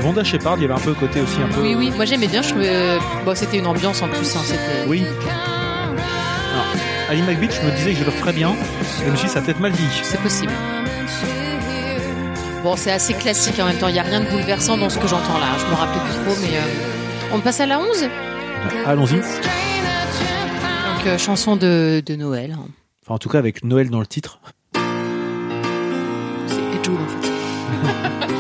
[0.01, 1.63] Vonda Shepard, il y avait un peu côté aussi, un peu.
[1.63, 2.69] Oui, oui, moi j'aimais bien, je trouvais.
[2.69, 4.87] euh, Bon, c'était une ambiance en plus, hein, c'était.
[4.87, 5.03] Oui.
[6.53, 6.67] Alors,
[7.09, 8.51] Ali McBeal, je me disais que je le ferais bien.
[8.51, 9.83] Et je me suis dit, ça a peut-être mal dit.
[10.03, 10.53] C'est possible.
[12.65, 14.99] Bon, c'est assez classique en même temps, il n'y a rien de bouleversant dans ce
[14.99, 15.49] que j'entends là.
[15.59, 16.57] Je me rappelle plus trop, mais.
[16.57, 18.09] euh, On passe à la 11 Euh,
[18.87, 19.17] Allons-y.
[19.17, 19.23] Donc,
[21.07, 22.53] euh, chanson de, de Noël.
[22.59, 22.67] hein.
[23.05, 24.39] Enfin, en tout cas, avec Noël dans le titre.
[26.47, 27.29] C'est Edjoul en fait.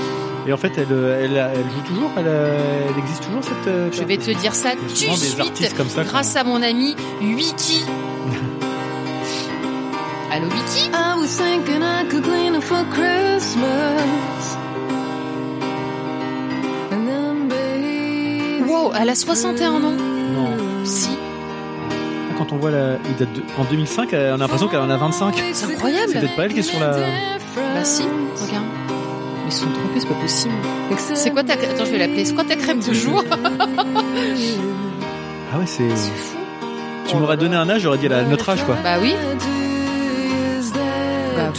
[0.46, 3.94] Et en fait, elle, euh, elle, elle joue toujours elle, elle existe toujours cette.
[3.98, 6.02] Je vais te dire ça tout de suite comme ça.
[6.04, 7.82] grâce à mon ami Wiki.
[10.34, 14.56] Allô Wiki I was thinking I could clean up for Christmas.
[16.90, 19.92] And then, baby, Wow, elle a 61 ans.
[19.92, 20.84] Non.
[20.84, 21.10] Si,
[22.36, 22.96] Quand on voit la.
[23.08, 25.34] Il date de- en 2005, on a l'impression qu'elle en a 25.
[25.52, 26.10] c'est incroyable.
[26.12, 26.90] C'est peut-être pas elle qui est sur la.
[26.90, 28.64] Bah si, regarde.
[29.44, 30.54] Mais ils se sont trompés, c'est pas possible.
[31.14, 31.52] C'est quoi ta...
[31.52, 32.24] Attends, je vais l'appeler.
[32.24, 33.22] C'est quoi ta crème de jour
[35.52, 35.88] Ah ouais, c'est.
[35.94, 36.36] C'est fou.
[37.06, 38.76] Tu m'aurais donné un âge, j'aurais dit a notre âge, quoi.
[38.82, 39.14] Bah oui,
[41.36, 41.52] bah.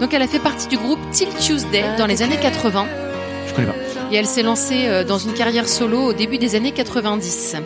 [0.00, 2.86] Donc elle a fait partie du groupe Till Tuesday dans les années 80
[3.48, 3.74] Je connais pas.
[4.10, 7.56] et elle s'est lancée euh, dans une carrière solo au début des années 90.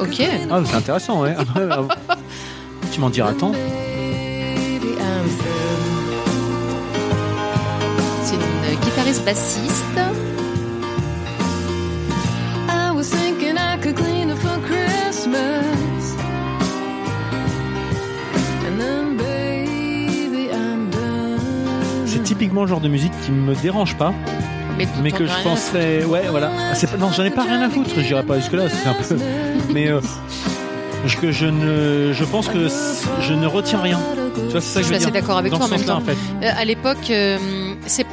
[0.00, 0.22] Ok.
[0.50, 1.34] Ah, c'est intéressant, ouais.
[1.38, 2.16] Ah, ouais, ah,
[2.92, 3.52] tu m'en diras tant.
[8.24, 9.84] C'est une guitariste bassiste.
[22.40, 24.14] Typiquement le genre de musique qui me dérange pas,
[24.78, 26.04] Mais, mais que je penserais.
[26.04, 26.50] Ouais, voilà.
[26.72, 29.22] Ah, pas- Non, j'en ai pas rien à foutre, j'irai pas jusque-là, c'est un peu.
[29.74, 29.88] Mais.
[29.88, 30.00] euh,
[31.06, 32.68] je- que je ne, je pense que
[33.20, 34.00] je ne retiens rien.
[34.34, 35.78] Tu vois, c'est ça Je que je suis assez d'accord avec Dans toi en même
[35.80, 36.00] sens-là, temps.
[36.00, 36.16] en fait.
[36.46, 37.36] Euh, à l'époque, euh,
[37.86, 38.06] c'est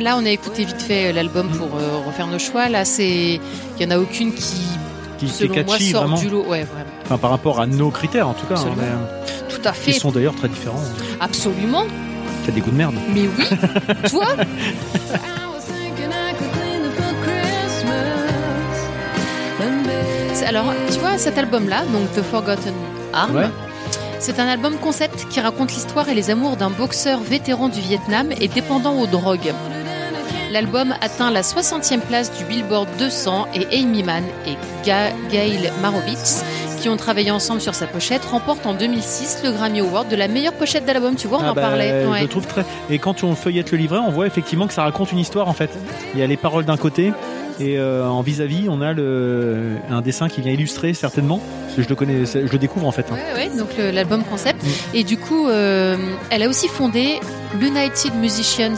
[0.00, 2.68] là on a écouté vite fait euh, l'album pour euh, refaire nos choix.
[2.70, 3.38] Là, c'est
[3.78, 4.62] il y en a aucune qui,
[5.18, 6.18] Qui, selon moi, catchy, sort vraiment.
[6.18, 6.40] du lot.
[6.44, 6.90] Ouais, vraiment.
[7.04, 8.58] Enfin, par rapport à nos critères, en tout cas.
[8.60, 9.92] hein, mais, Tout à fait.
[9.92, 10.80] sont d'ailleurs très différents.
[11.20, 11.84] Absolument.
[12.46, 12.94] T'as des goûts de merde.
[13.12, 13.44] Mais oui.
[14.10, 14.26] toi,
[20.46, 22.72] alors tu vois cet album-là, donc The Forgotten
[23.12, 23.34] Arm.
[23.34, 23.48] Ouais.
[24.20, 28.28] C'est un album concept qui raconte l'histoire et les amours d'un boxeur vétéran du Vietnam
[28.40, 29.52] et dépendant aux drogues.
[30.52, 34.56] L'album atteint la 60e place du Billboard 200 et Amy Mann et
[34.86, 36.44] Ga- Gail Marovitz,
[36.76, 40.28] qui ont travaillé ensemble sur sa pochette, remportent en 2006 le Grammy Award de la
[40.28, 41.16] meilleure pochette d'album.
[41.16, 42.02] Tu vois, on Ah en bah, parlait.
[42.04, 42.26] Je Ouais.
[42.28, 42.64] trouve très.
[42.90, 45.52] Et quand on feuillette le livret, on voit effectivement que ça raconte une histoire en
[45.52, 45.70] fait.
[46.14, 47.12] Il y a les paroles d'un côté
[47.58, 51.40] et euh, en vis-à-vis, on a le un dessin qui vient illustrer certainement.
[51.64, 53.06] Parce que je le connais, je le découvre en fait.
[53.10, 53.16] hein.
[53.34, 54.62] Ouais, ouais, donc l'album concept.
[54.62, 54.68] Mm.
[54.94, 55.96] Et du coup, euh,
[56.30, 57.18] elle a aussi fondé
[57.58, 58.74] l'United Musicians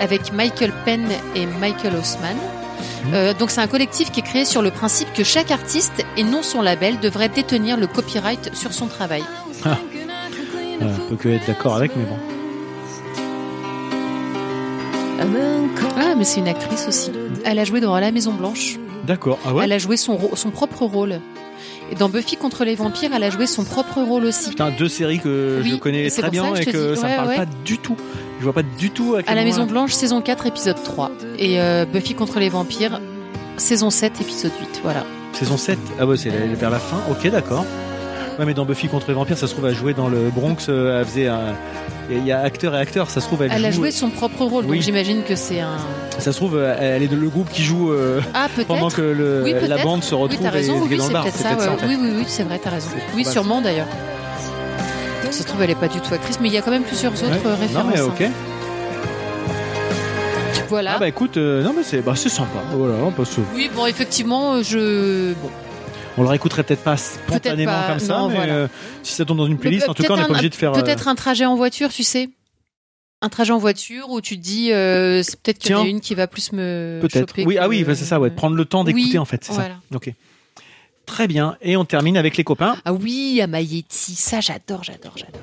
[0.00, 2.36] avec Michael Penn et Michael Haussmann.
[3.12, 6.24] Euh, donc c'est un collectif qui est créé sur le principe que chaque artiste et
[6.24, 9.22] non son label devrait détenir le copyright sur son travail.
[9.64, 9.78] Ah.
[10.80, 12.16] On peut que être d'accord avec, mais bon.
[15.96, 17.10] Ah, mais c'est une actrice aussi.
[17.44, 18.78] Elle a joué dans La Maison Blanche.
[19.06, 19.38] D'accord.
[19.44, 21.20] Ah ouais Elle a joué son, son propre rôle.
[21.92, 24.50] Et dans Buffy contre les vampires, elle a joué son propre rôle aussi.
[24.50, 27.28] Putain, deux séries que Oui, je connais très bien et que ça me ouais, parle
[27.28, 27.36] ouais.
[27.36, 27.96] pas du tout.
[28.38, 30.82] Je vois pas du tout à quel À la moment- Maison Blanche, saison 4, épisode
[30.82, 31.10] 3.
[31.38, 33.00] Et euh, Buffy contre les vampires,
[33.56, 34.80] saison 7, épisode 8.
[34.82, 35.04] Voilà.
[35.32, 36.98] Saison 7 Ah ouais, c'est la- vers la fin.
[37.10, 37.64] Ok, d'accord.
[38.38, 40.66] Ouais, mais dans Buffy contre les vampires, ça se trouve, elle jouait dans le Bronx.
[40.68, 41.54] euh, Elle faisait un.
[42.10, 44.44] Il y a acteur et acteur, ça se trouve, elle, Elle a joué son propre
[44.44, 44.76] rôle, Oui.
[44.76, 45.78] donc j'imagine que c'est un.
[46.18, 49.42] Ça se trouve, elle est de- le groupe qui joue euh, Ah, pendant que le,
[49.44, 51.24] Oui, la bande se Oui, retrouve t'as raison, et oui, dans c'est le bar.
[51.32, 51.50] C'est ça.
[51.50, 51.68] ça, ouais.
[51.68, 51.86] en fait.
[51.86, 52.88] Oui, oui, oui, c'est vrai, t'as raison.
[52.92, 53.86] C'est- Oui, bah, sûrement d'ailleurs.
[55.24, 56.84] Ça se trouve, elle est pas du tout actrice, mais il y a quand même
[56.84, 57.40] plusieurs autres Ouais.
[57.46, 57.84] euh, références.
[57.84, 58.04] Non mais hein.
[58.06, 58.30] ok.
[60.68, 60.94] Voilà.
[60.96, 62.58] Ah bah écoute, euh, non mais c'est bah, sympa.
[62.72, 65.32] Voilà, on peut se- Oui, bon, effectivement, euh, je.
[65.34, 65.50] Bon.
[66.16, 68.52] On le réécouterait peut-être pas spontanément pas, comme ça, non, mais voilà.
[68.54, 68.68] euh,
[69.02, 70.72] si ça tombe dans une playlist, en tout cas, on n'est pas obligé de faire.
[70.72, 72.30] euh, Peut-être un trajet en voiture, tu sais.
[73.20, 75.86] Un trajet en voiture où tu te dis, euh, c'est peut-être qu'il y en a
[75.86, 76.98] une qui va plus me.
[77.02, 77.34] Peut-être.
[77.44, 78.30] Oui, ah oui, bah, c'est ça, ouais.
[78.30, 79.76] Prendre le temps d'écouter Oui, en fait, c'est voilà.
[79.90, 79.96] ça.
[79.96, 80.12] Ok.
[81.06, 81.56] Très bien.
[81.60, 82.76] Et on termine avec les copains.
[82.84, 85.40] Ah oui, Amayeti, ça j'adore, j'adore, j'adore.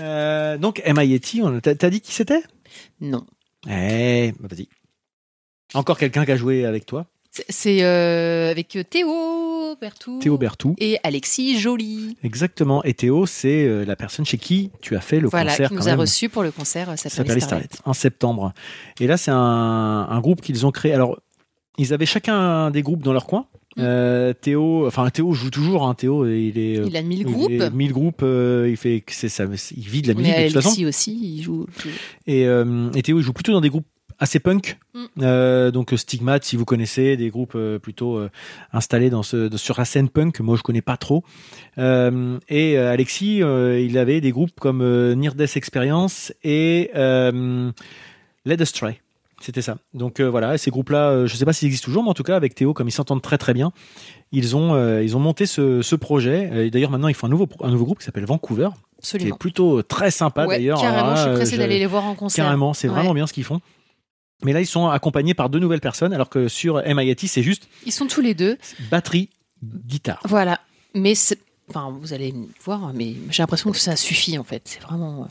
[0.00, 0.82] Euh, donc
[1.42, 2.42] on- t'as dit qui c'était?
[3.00, 3.24] Non.
[3.68, 4.68] Eh, bah, vas-y.
[5.74, 7.06] Encore quelqu'un qui a joué avec toi?
[7.48, 10.18] C'est- euh, avec Théo Bertou.
[10.20, 10.74] Théo Bertou.
[10.78, 12.16] Et Alexis Joly.
[12.22, 12.82] Exactement.
[12.84, 15.68] Et Théo, c'est euh, la personne chez qui tu as fait le Voilà, concert.
[15.68, 17.40] qui nous a reçus pour le concert euh, Ça s'appelle.
[17.42, 18.52] Starlight, en septembre.
[19.00, 19.36] Et là, c'est un,
[20.08, 20.92] un groupe qu'ils ont créé.
[20.94, 21.18] Alors,
[21.78, 23.46] ils avaient chacun des groupes dans leur coin?
[23.78, 25.86] Euh, Théo, enfin Théo joue toujours.
[25.86, 26.78] Hein, Théo, il est.
[26.78, 27.50] euh, Il a 1000 il groupes.
[27.50, 28.22] est 1000 groupes.
[28.22, 30.68] euh, il fait, c'est ça, il vit de la musique Mais de toute façon.
[30.68, 31.66] Alexis aussi, il joue.
[32.26, 33.86] Et, euh, et Théo, il joue plutôt dans des groupes
[34.18, 34.78] assez punk.
[34.94, 35.04] Mm.
[35.20, 38.30] Euh, donc Stigmat, si vous connaissez, des groupes euh, plutôt euh,
[38.72, 40.40] installés dans ce, de- sur la scène punk.
[40.40, 41.22] Moi, je connais pas trop.
[41.76, 46.90] Euh, et euh, Alexis, euh, il avait des groupes comme euh, Near Death Experience et
[46.94, 47.70] euh,
[48.46, 49.00] Led Astray.
[49.42, 49.76] C'était ça.
[49.92, 52.22] Donc euh, voilà, ces groupes-là, euh, je sais pas s'ils existent toujours, mais en tout
[52.22, 53.70] cas avec Théo, comme ils s'entendent très très bien,
[54.32, 56.66] ils ont euh, ils ont monté ce, ce projet.
[56.66, 58.98] Et d'ailleurs maintenant ils font un nouveau un nouveau groupe qui s'appelle Vancouver, qui est
[58.98, 59.36] Absolument.
[59.36, 60.80] plutôt très sympa Ouais, d'ailleurs.
[60.80, 62.44] carrément, Alors je suis pressée je- d'aller les voir en concert.
[62.46, 62.94] Carrément, c'est Ouais.
[62.94, 63.60] vraiment bien ce qu'ils font.
[64.42, 67.68] Mais là, ils sont accompagnés par deux nouvelles personnes, alors que sur MIT, c'est juste
[67.86, 68.56] Ils sont tous les deux.
[68.90, 69.28] batterie,
[69.62, 70.20] guitare.
[70.24, 70.60] Voilà.
[70.94, 74.62] Mais c'est- enfin, vous allez voir, mais j'ai l'impression que ça suffit en fait.
[74.64, 75.28] C'est vraiment.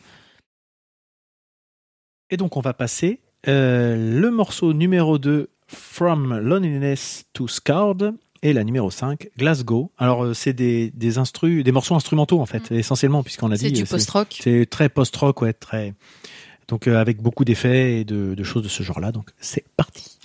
[2.30, 8.54] Et donc, on va passer euh, le morceau numéro 2, From Loneliness to Scarred, et
[8.54, 9.92] la numéro 5, Glasgow.
[9.98, 13.68] Alors, euh, c'est des, des, instru, des morceaux instrumentaux, en fait, essentiellement, puisqu'on a C'est
[13.72, 13.82] dit.
[13.82, 14.38] du euh, post-rock.
[14.40, 15.94] C'est très post-rock, ouais, très.
[16.68, 19.12] Donc, euh, avec beaucoup d'effets et de, de choses de ce genre-là.
[19.12, 20.20] Donc, c'est parti.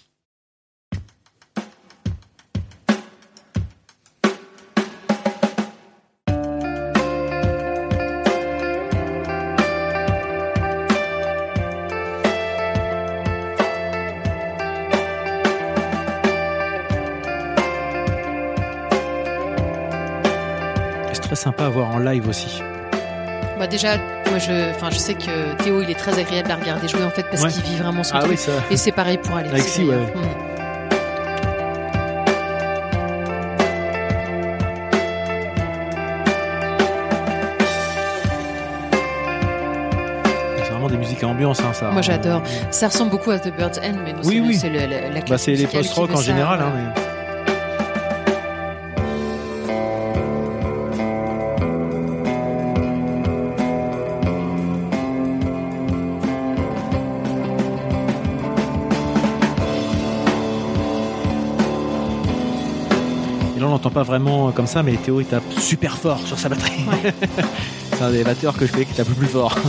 [21.40, 22.62] Sympa à voir en live aussi.
[23.58, 23.96] Bah déjà,
[24.30, 27.10] moi je, enfin, je sais que Théo, il est très agréable à regarder jouer en
[27.10, 27.50] fait parce Ouais.
[27.50, 28.32] qu'il vit vraiment son Ah truc.
[28.32, 28.52] oui, ça.
[28.70, 29.54] Et c'est pareil pour Alexis.
[29.54, 29.96] Alexis, ouais.
[29.96, 30.20] Mm.
[40.62, 41.90] C'est vraiment des musiques à ambiance, hein, ça.
[41.90, 42.42] Moi j'adore.
[42.70, 44.54] Ça ressemble beaucoup à The Bird's End, mais non, Oui, c'est, oui.
[44.56, 46.60] c'est le- la, la Bah, c'est les post-rock en général.
[46.60, 46.72] voilà.
[46.76, 47.09] Hein, mais...
[63.90, 66.84] l'entend pas vraiment comme ça, mais Théo il tape super fort sur sa batterie.
[66.86, 67.12] Ouais.
[67.92, 69.56] c'est un des batteurs que je fais qui tape le plus fort.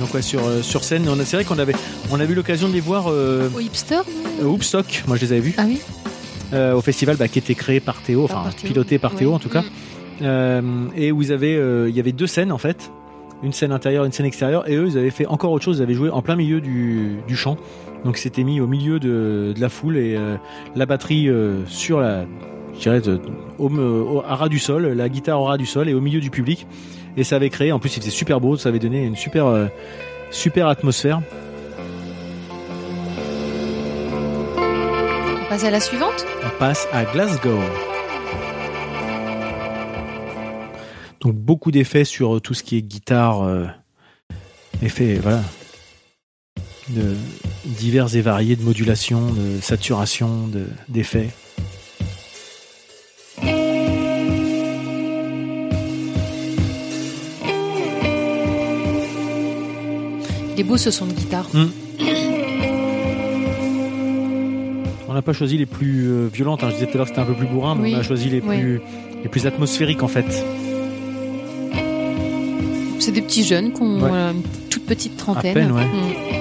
[0.00, 1.74] Donc ouais, sur, euh, sur scène, on a- c'est vrai qu'on avait,
[2.10, 4.00] on a eu l'occasion de les voir euh, Au hipster
[4.42, 5.80] au Woodstock, moi je les avais vus, Ah oui
[6.52, 9.34] euh, au festival bah, qui était créé par Théo, enfin piloté par Théo Oui.
[9.34, 9.64] en tout cas.
[10.22, 10.62] Euh,
[10.96, 12.90] et où ils avaient, euh, il y avait deux scènes en fait,
[13.42, 15.82] une scène intérieure, une scène extérieure, et eux ils avaient fait encore autre chose, ils
[15.82, 17.56] avaient joué en plein milieu du, du champ,
[18.04, 20.36] donc c'était mis au milieu de, de la foule et euh,
[20.74, 22.24] la batterie euh, sur la,
[22.74, 23.20] je dirais, de-
[23.58, 26.20] au, au- à ras du sol, la guitare au ras du sol et au milieu
[26.20, 26.66] du public,
[27.16, 29.46] et ça avait créé, en plus il faisait super beau, ça avait donné une super,
[29.46, 29.66] euh,
[30.30, 31.20] super atmosphère.
[35.38, 36.26] On passe à la suivante?
[36.44, 37.58] On passe à Glasgow.
[41.26, 43.66] Donc beaucoup d'effets sur tout ce qui est guitare, euh,
[44.80, 45.42] effets, voilà,
[46.90, 47.16] de
[47.64, 51.30] divers et variés de modulation, de saturation, de- d'effets.
[60.54, 61.48] Il est beau ce son de guitare.
[65.08, 66.62] On n'a pas choisi les plus euh, violentes.
[66.62, 66.68] hein.
[66.70, 67.94] Je disais tout à l'heure que c'était un peu plus bourrin, mais Oui.
[67.96, 68.58] on a choisi les Oui.
[68.58, 68.80] plus
[69.22, 70.44] les plus atmosphériques en fait.
[73.06, 74.10] C'est des petits jeunes qui ont Ouais.
[74.10, 75.54] une toute petite trentaine.
[75.54, 75.84] peine, ouais.
[75.84, 76.36] Mm.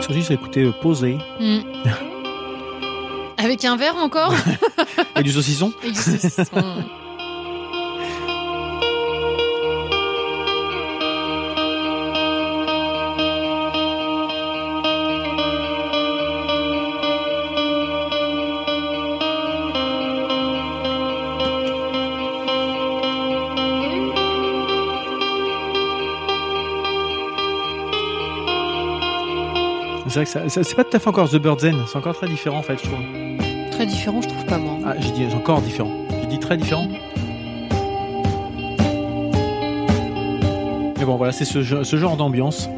[0.00, 1.58] Surtout, j'ai écouté euh, Posé Mm.
[3.38, 4.34] Avec un verre encore
[5.16, 5.72] et du saucisson.
[5.82, 6.44] Et du saucisson.
[30.08, 31.96] C'est vrai que ça, ça- c'est pas tout à fait encore The Bird's End, c'est
[31.96, 32.98] encore très différent en fait, je trouve.
[33.86, 34.78] Très différent, je trouve pas moi.
[34.84, 35.92] Ah, j'ai dit encore différent.
[36.20, 36.88] J'ai dit très différent.
[40.98, 42.68] Mais bon, voilà, c'est ce, ce genre d'ambiance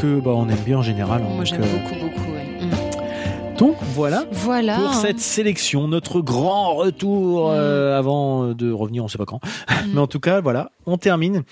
[0.00, 1.22] que bah, on aime bien en général.
[1.22, 2.30] hein, Moi donc, j'aime euh, beaucoup, beaucoup.
[2.32, 2.64] ouais.
[2.64, 3.56] Mm.
[3.58, 4.76] Donc voilà Voilà.
[4.76, 9.40] pour cette sélection, notre grand retour euh, avant de revenir, on sait pas quand.
[9.92, 11.42] Mais en tout cas, voilà, on termine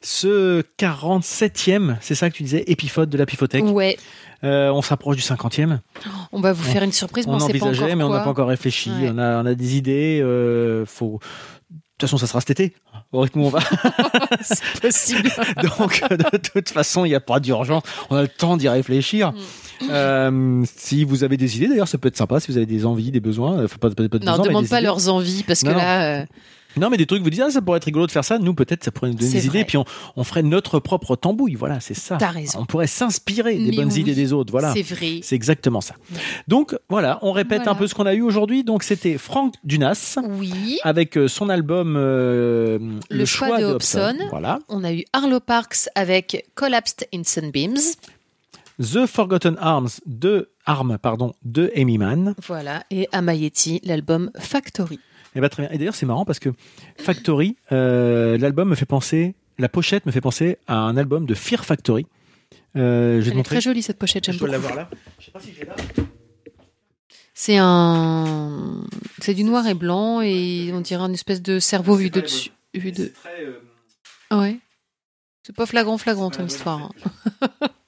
[0.00, 3.64] ce 47e, c'est ça que tu disais, épiphode de la Pifothèque.
[3.64, 3.96] Ouais,
[4.44, 5.78] Euh, on s'approche du 50e.
[6.32, 8.48] On va vous faire une surprise, on on pas envisageait, mais on n'a pas encore
[8.48, 8.90] réfléchi.
[8.90, 9.10] Ouais.
[9.12, 10.20] On, a, on a des idées.
[10.22, 11.20] euh, faut...
[11.70, 11.76] De
[12.06, 12.74] toute façon, ça sera cet été.
[13.12, 13.60] Au rythme où on va.
[14.40, 15.30] C'est possible.
[15.78, 17.84] Donc, euh, de toute façon, il n'y a pas d'urgence.
[18.10, 19.30] On a le temps d'y réfléchir.
[19.32, 19.84] Mm.
[19.90, 22.40] Euh, si vous avez des idées, d'ailleurs, ça peut être sympa.
[22.40, 24.48] Si vous avez des envies, des besoins, faut pas, pas, pas de non, besoins, mais
[24.48, 24.86] demande pas idées.
[24.86, 26.26] leurs envies parce que Non, là, euh,
[26.76, 28.38] Non, mais des trucs, vous dites, ah, ça pourrait être rigolo de faire ça.
[28.38, 29.64] Nous, peut-être, ça pourrait nous donner des idées.
[29.64, 29.84] Puis on,
[30.16, 31.54] on ferait notre propre tambouille.
[31.54, 32.16] Voilà, c'est ça.
[32.18, 32.60] T'as raison.
[32.60, 34.50] On pourrait s'inspirer des Mais bonnes oui, idées des autres.
[34.52, 34.72] Voilà.
[34.72, 35.20] c'est vrai.
[35.22, 35.94] C'est exactement ça.
[36.48, 37.72] Donc, voilà, on répète Voilà.
[37.72, 38.64] un peu ce qu'on a eu aujourd'hui.
[38.64, 40.18] Donc, c'était Franck Dunas.
[40.28, 40.78] Oui.
[40.82, 42.78] avec euh, son album euh,
[43.10, 44.16] Le choix de Hobson.
[44.30, 44.58] Voilà.
[44.68, 47.78] On a eu Arlo Parks avec Collapsed in Sunbeams.
[48.80, 52.34] The Forgotten Arms de Arm, pardon, de Amy Mann.
[52.46, 52.82] Voilà.
[52.90, 54.98] Et Amayeti, l'album Factory.
[55.34, 55.72] Et bah, très bien.
[55.72, 56.50] Et d'ailleurs, c'est marrant parce que
[56.98, 61.34] Factory, euh, l'album me fait penser, la pochette me fait penser à un album de
[61.34, 62.06] Fear Factory.
[62.76, 64.62] Euh, je Elle est très jolie cette pochette, j'aime Je dois beaucoup.
[64.62, 64.90] l'avoir là.
[65.18, 65.74] Je sais pas si j'ai là.
[67.34, 68.84] C'est un,
[69.20, 72.50] c'est du noir et blanc et on dirait une espèce de cerveau vu de dessus.
[72.74, 73.06] Vu de...
[73.06, 73.60] Très, euh,
[74.38, 74.58] Ouais.
[75.42, 76.90] C'est pas flagrant, flagrant ton histoire.
[77.42, 77.48] hein.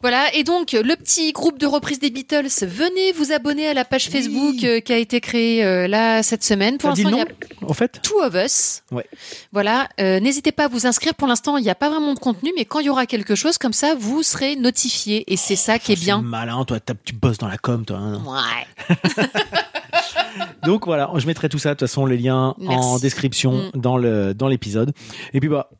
[0.00, 3.84] Voilà, et donc le petit groupe de reprise des Beatles, venez vous abonner à la
[3.84, 4.12] page Oui.
[4.22, 6.78] Facebook euh, qui a été créée euh, là cette semaine.
[6.78, 7.26] Pour l'instant, il y a
[7.66, 8.00] au fait?
[8.02, 8.82] Two of Us.
[8.92, 9.04] Ouais.
[9.52, 11.14] Voilà, euh, n'hésitez pas à vous inscrire.
[11.16, 13.34] Pour l'instant, il n'y a pas vraiment de contenu, mais quand il y aura quelque
[13.34, 16.22] chose comme ça, vous serez notifié et c'est ça qui est bien.
[16.22, 17.96] malin, toi, tu bosses dans la com, toi.
[17.98, 18.22] hein.
[18.24, 18.96] Ouais.
[20.64, 23.80] Donc voilà, je mettrai tout ça, de toute façon, les liens en description Mm.
[23.80, 24.92] dans le dans l'épisode.
[25.32, 25.70] Et puis bah.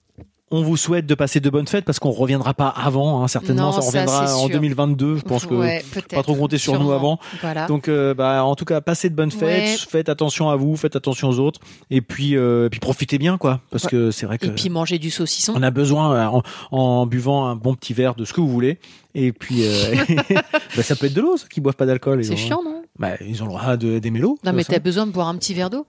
[0.51, 3.65] On vous souhaite de passer de bonnes fêtes parce qu'on reviendra pas avant, hein, certainement.
[3.71, 4.51] Non, ça reviendra en sûr.
[4.51, 5.17] 2022.
[5.19, 7.19] Je pense que Ouais, pas trop compter sur nous avant.
[7.43, 7.67] Voilà.
[7.67, 9.41] Donc, euh, bah, en tout cas, passez de bonnes fêtes.
[9.43, 9.77] Ouais.
[9.89, 13.61] Faites attention à vous, faites attention aux autres, et puis, euh, puis profitez bien, quoi,
[13.71, 13.91] parce Ouais.
[13.91, 15.53] que c'est vrai que et puis manger du saucisson.
[15.55, 16.43] on a besoin euh, en,
[16.79, 18.79] en buvant un bon petit verre de ce que vous voulez.
[19.15, 19.97] Et puis, euh,
[20.77, 22.25] bah, ça peut être de l'eau, ceux qui boivent pas d'alcool.
[22.25, 22.83] C'est chiant, non?
[22.99, 24.39] Bah, ils ont le droit de- d'aimer l'eau.
[24.45, 25.87] Non, mais t'as besoin de boire un petit verre d'eau.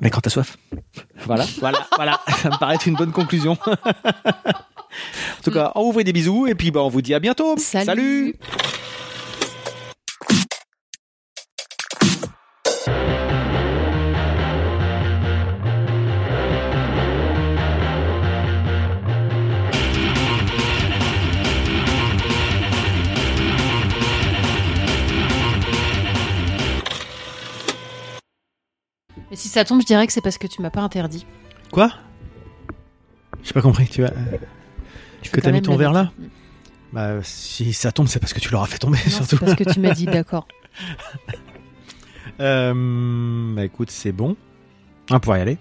[0.00, 0.56] Mais quand t'as soif.
[1.26, 2.20] Voilà, voilà, voilà.
[2.42, 3.56] Ça me paraît être une bonne conclusion.
[3.66, 7.20] en tout cas, on vous fait des bisous et puis bah, on vous dit à
[7.20, 7.56] bientôt.
[7.58, 8.36] Salut.
[29.30, 31.24] Mais si ça tombe, je dirais que c'est parce que tu m'as pas interdit.
[31.72, 31.92] Quoi?
[33.42, 33.86] J'ai pas compris.
[33.88, 34.12] Tu as...
[35.22, 36.10] Je Que t'as mis ton verre là?
[36.92, 39.36] Bah, si ça tombe, c'est parce que tu l'auras fait tomber, Non, surtout.
[39.36, 40.48] c'est parce que tu m'as dit, d'accord.
[42.40, 44.36] Euh, bah écoute, c'est bon.
[45.10, 45.58] On va pouvoir y aller.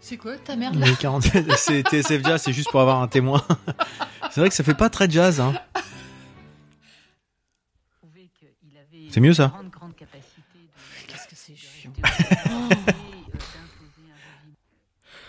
[0.00, 3.08] C'est quoi ta merde là Oui, 47, c'est TSF Jazz, c'est juste pour avoir un
[3.08, 3.42] témoin.
[4.30, 5.54] C'est vrai que ça fait pas très jazz, hein.
[9.10, 9.54] C'est mieux ça
[11.06, 11.92] Qu'est-ce que c'est chiant.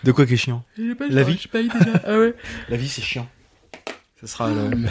[0.04, 2.00] De quoi qui est chiant La vie pas eu déjà.
[2.04, 2.34] Ah ouais.
[2.68, 3.28] La vie c'est chiant.
[4.20, 4.70] Ça sera le...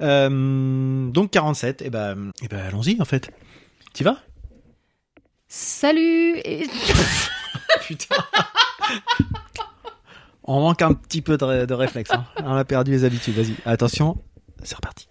[0.00, 3.30] Euh, donc 47, et ben, et ben allons-y en fait.
[3.94, 4.18] Tu vas?
[5.48, 6.66] Salut et...
[7.80, 8.16] Putain.
[10.44, 12.10] On manque un petit peu de, de réflexe.
[12.10, 12.26] Hein.
[12.38, 13.34] On a perdu les habitudes.
[13.34, 14.22] Vas-y, attention,
[14.62, 15.08] c'est reparti.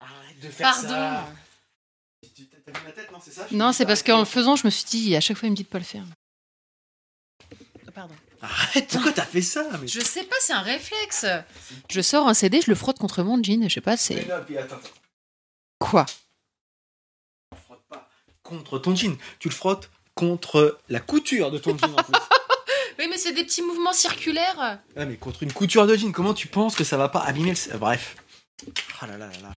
[0.00, 1.26] Arrête de Pardon.
[2.64, 4.70] T'as vu ma tête, non C'est ça Non, c'est parce qu'en le faisant, je me
[4.70, 6.04] suis dit, à chaque fois, il me dit de pas le faire.
[8.00, 8.14] Ah, Pardon.
[8.42, 9.86] Arrête, pourquoi t'as fait ça mais...
[9.86, 11.26] Je sais pas, c'est un réflexe.
[11.90, 14.26] Je sors un CD, je le frotte contre mon jean, je sais pas, c'est.
[15.78, 16.06] Quoi
[17.66, 18.08] frotte pas
[18.42, 19.16] contre ton jean.
[19.38, 22.14] Tu le frottes contre la couture de ton jean en plus.
[22.98, 24.78] Oui, mais c'est des petits mouvements circulaires.
[24.94, 27.54] Ouais, mais contre une couture de jean, comment tu penses que ça va pas abîmer
[27.54, 27.78] le...
[27.78, 28.14] Bref.
[28.66, 29.52] Oh là là là là.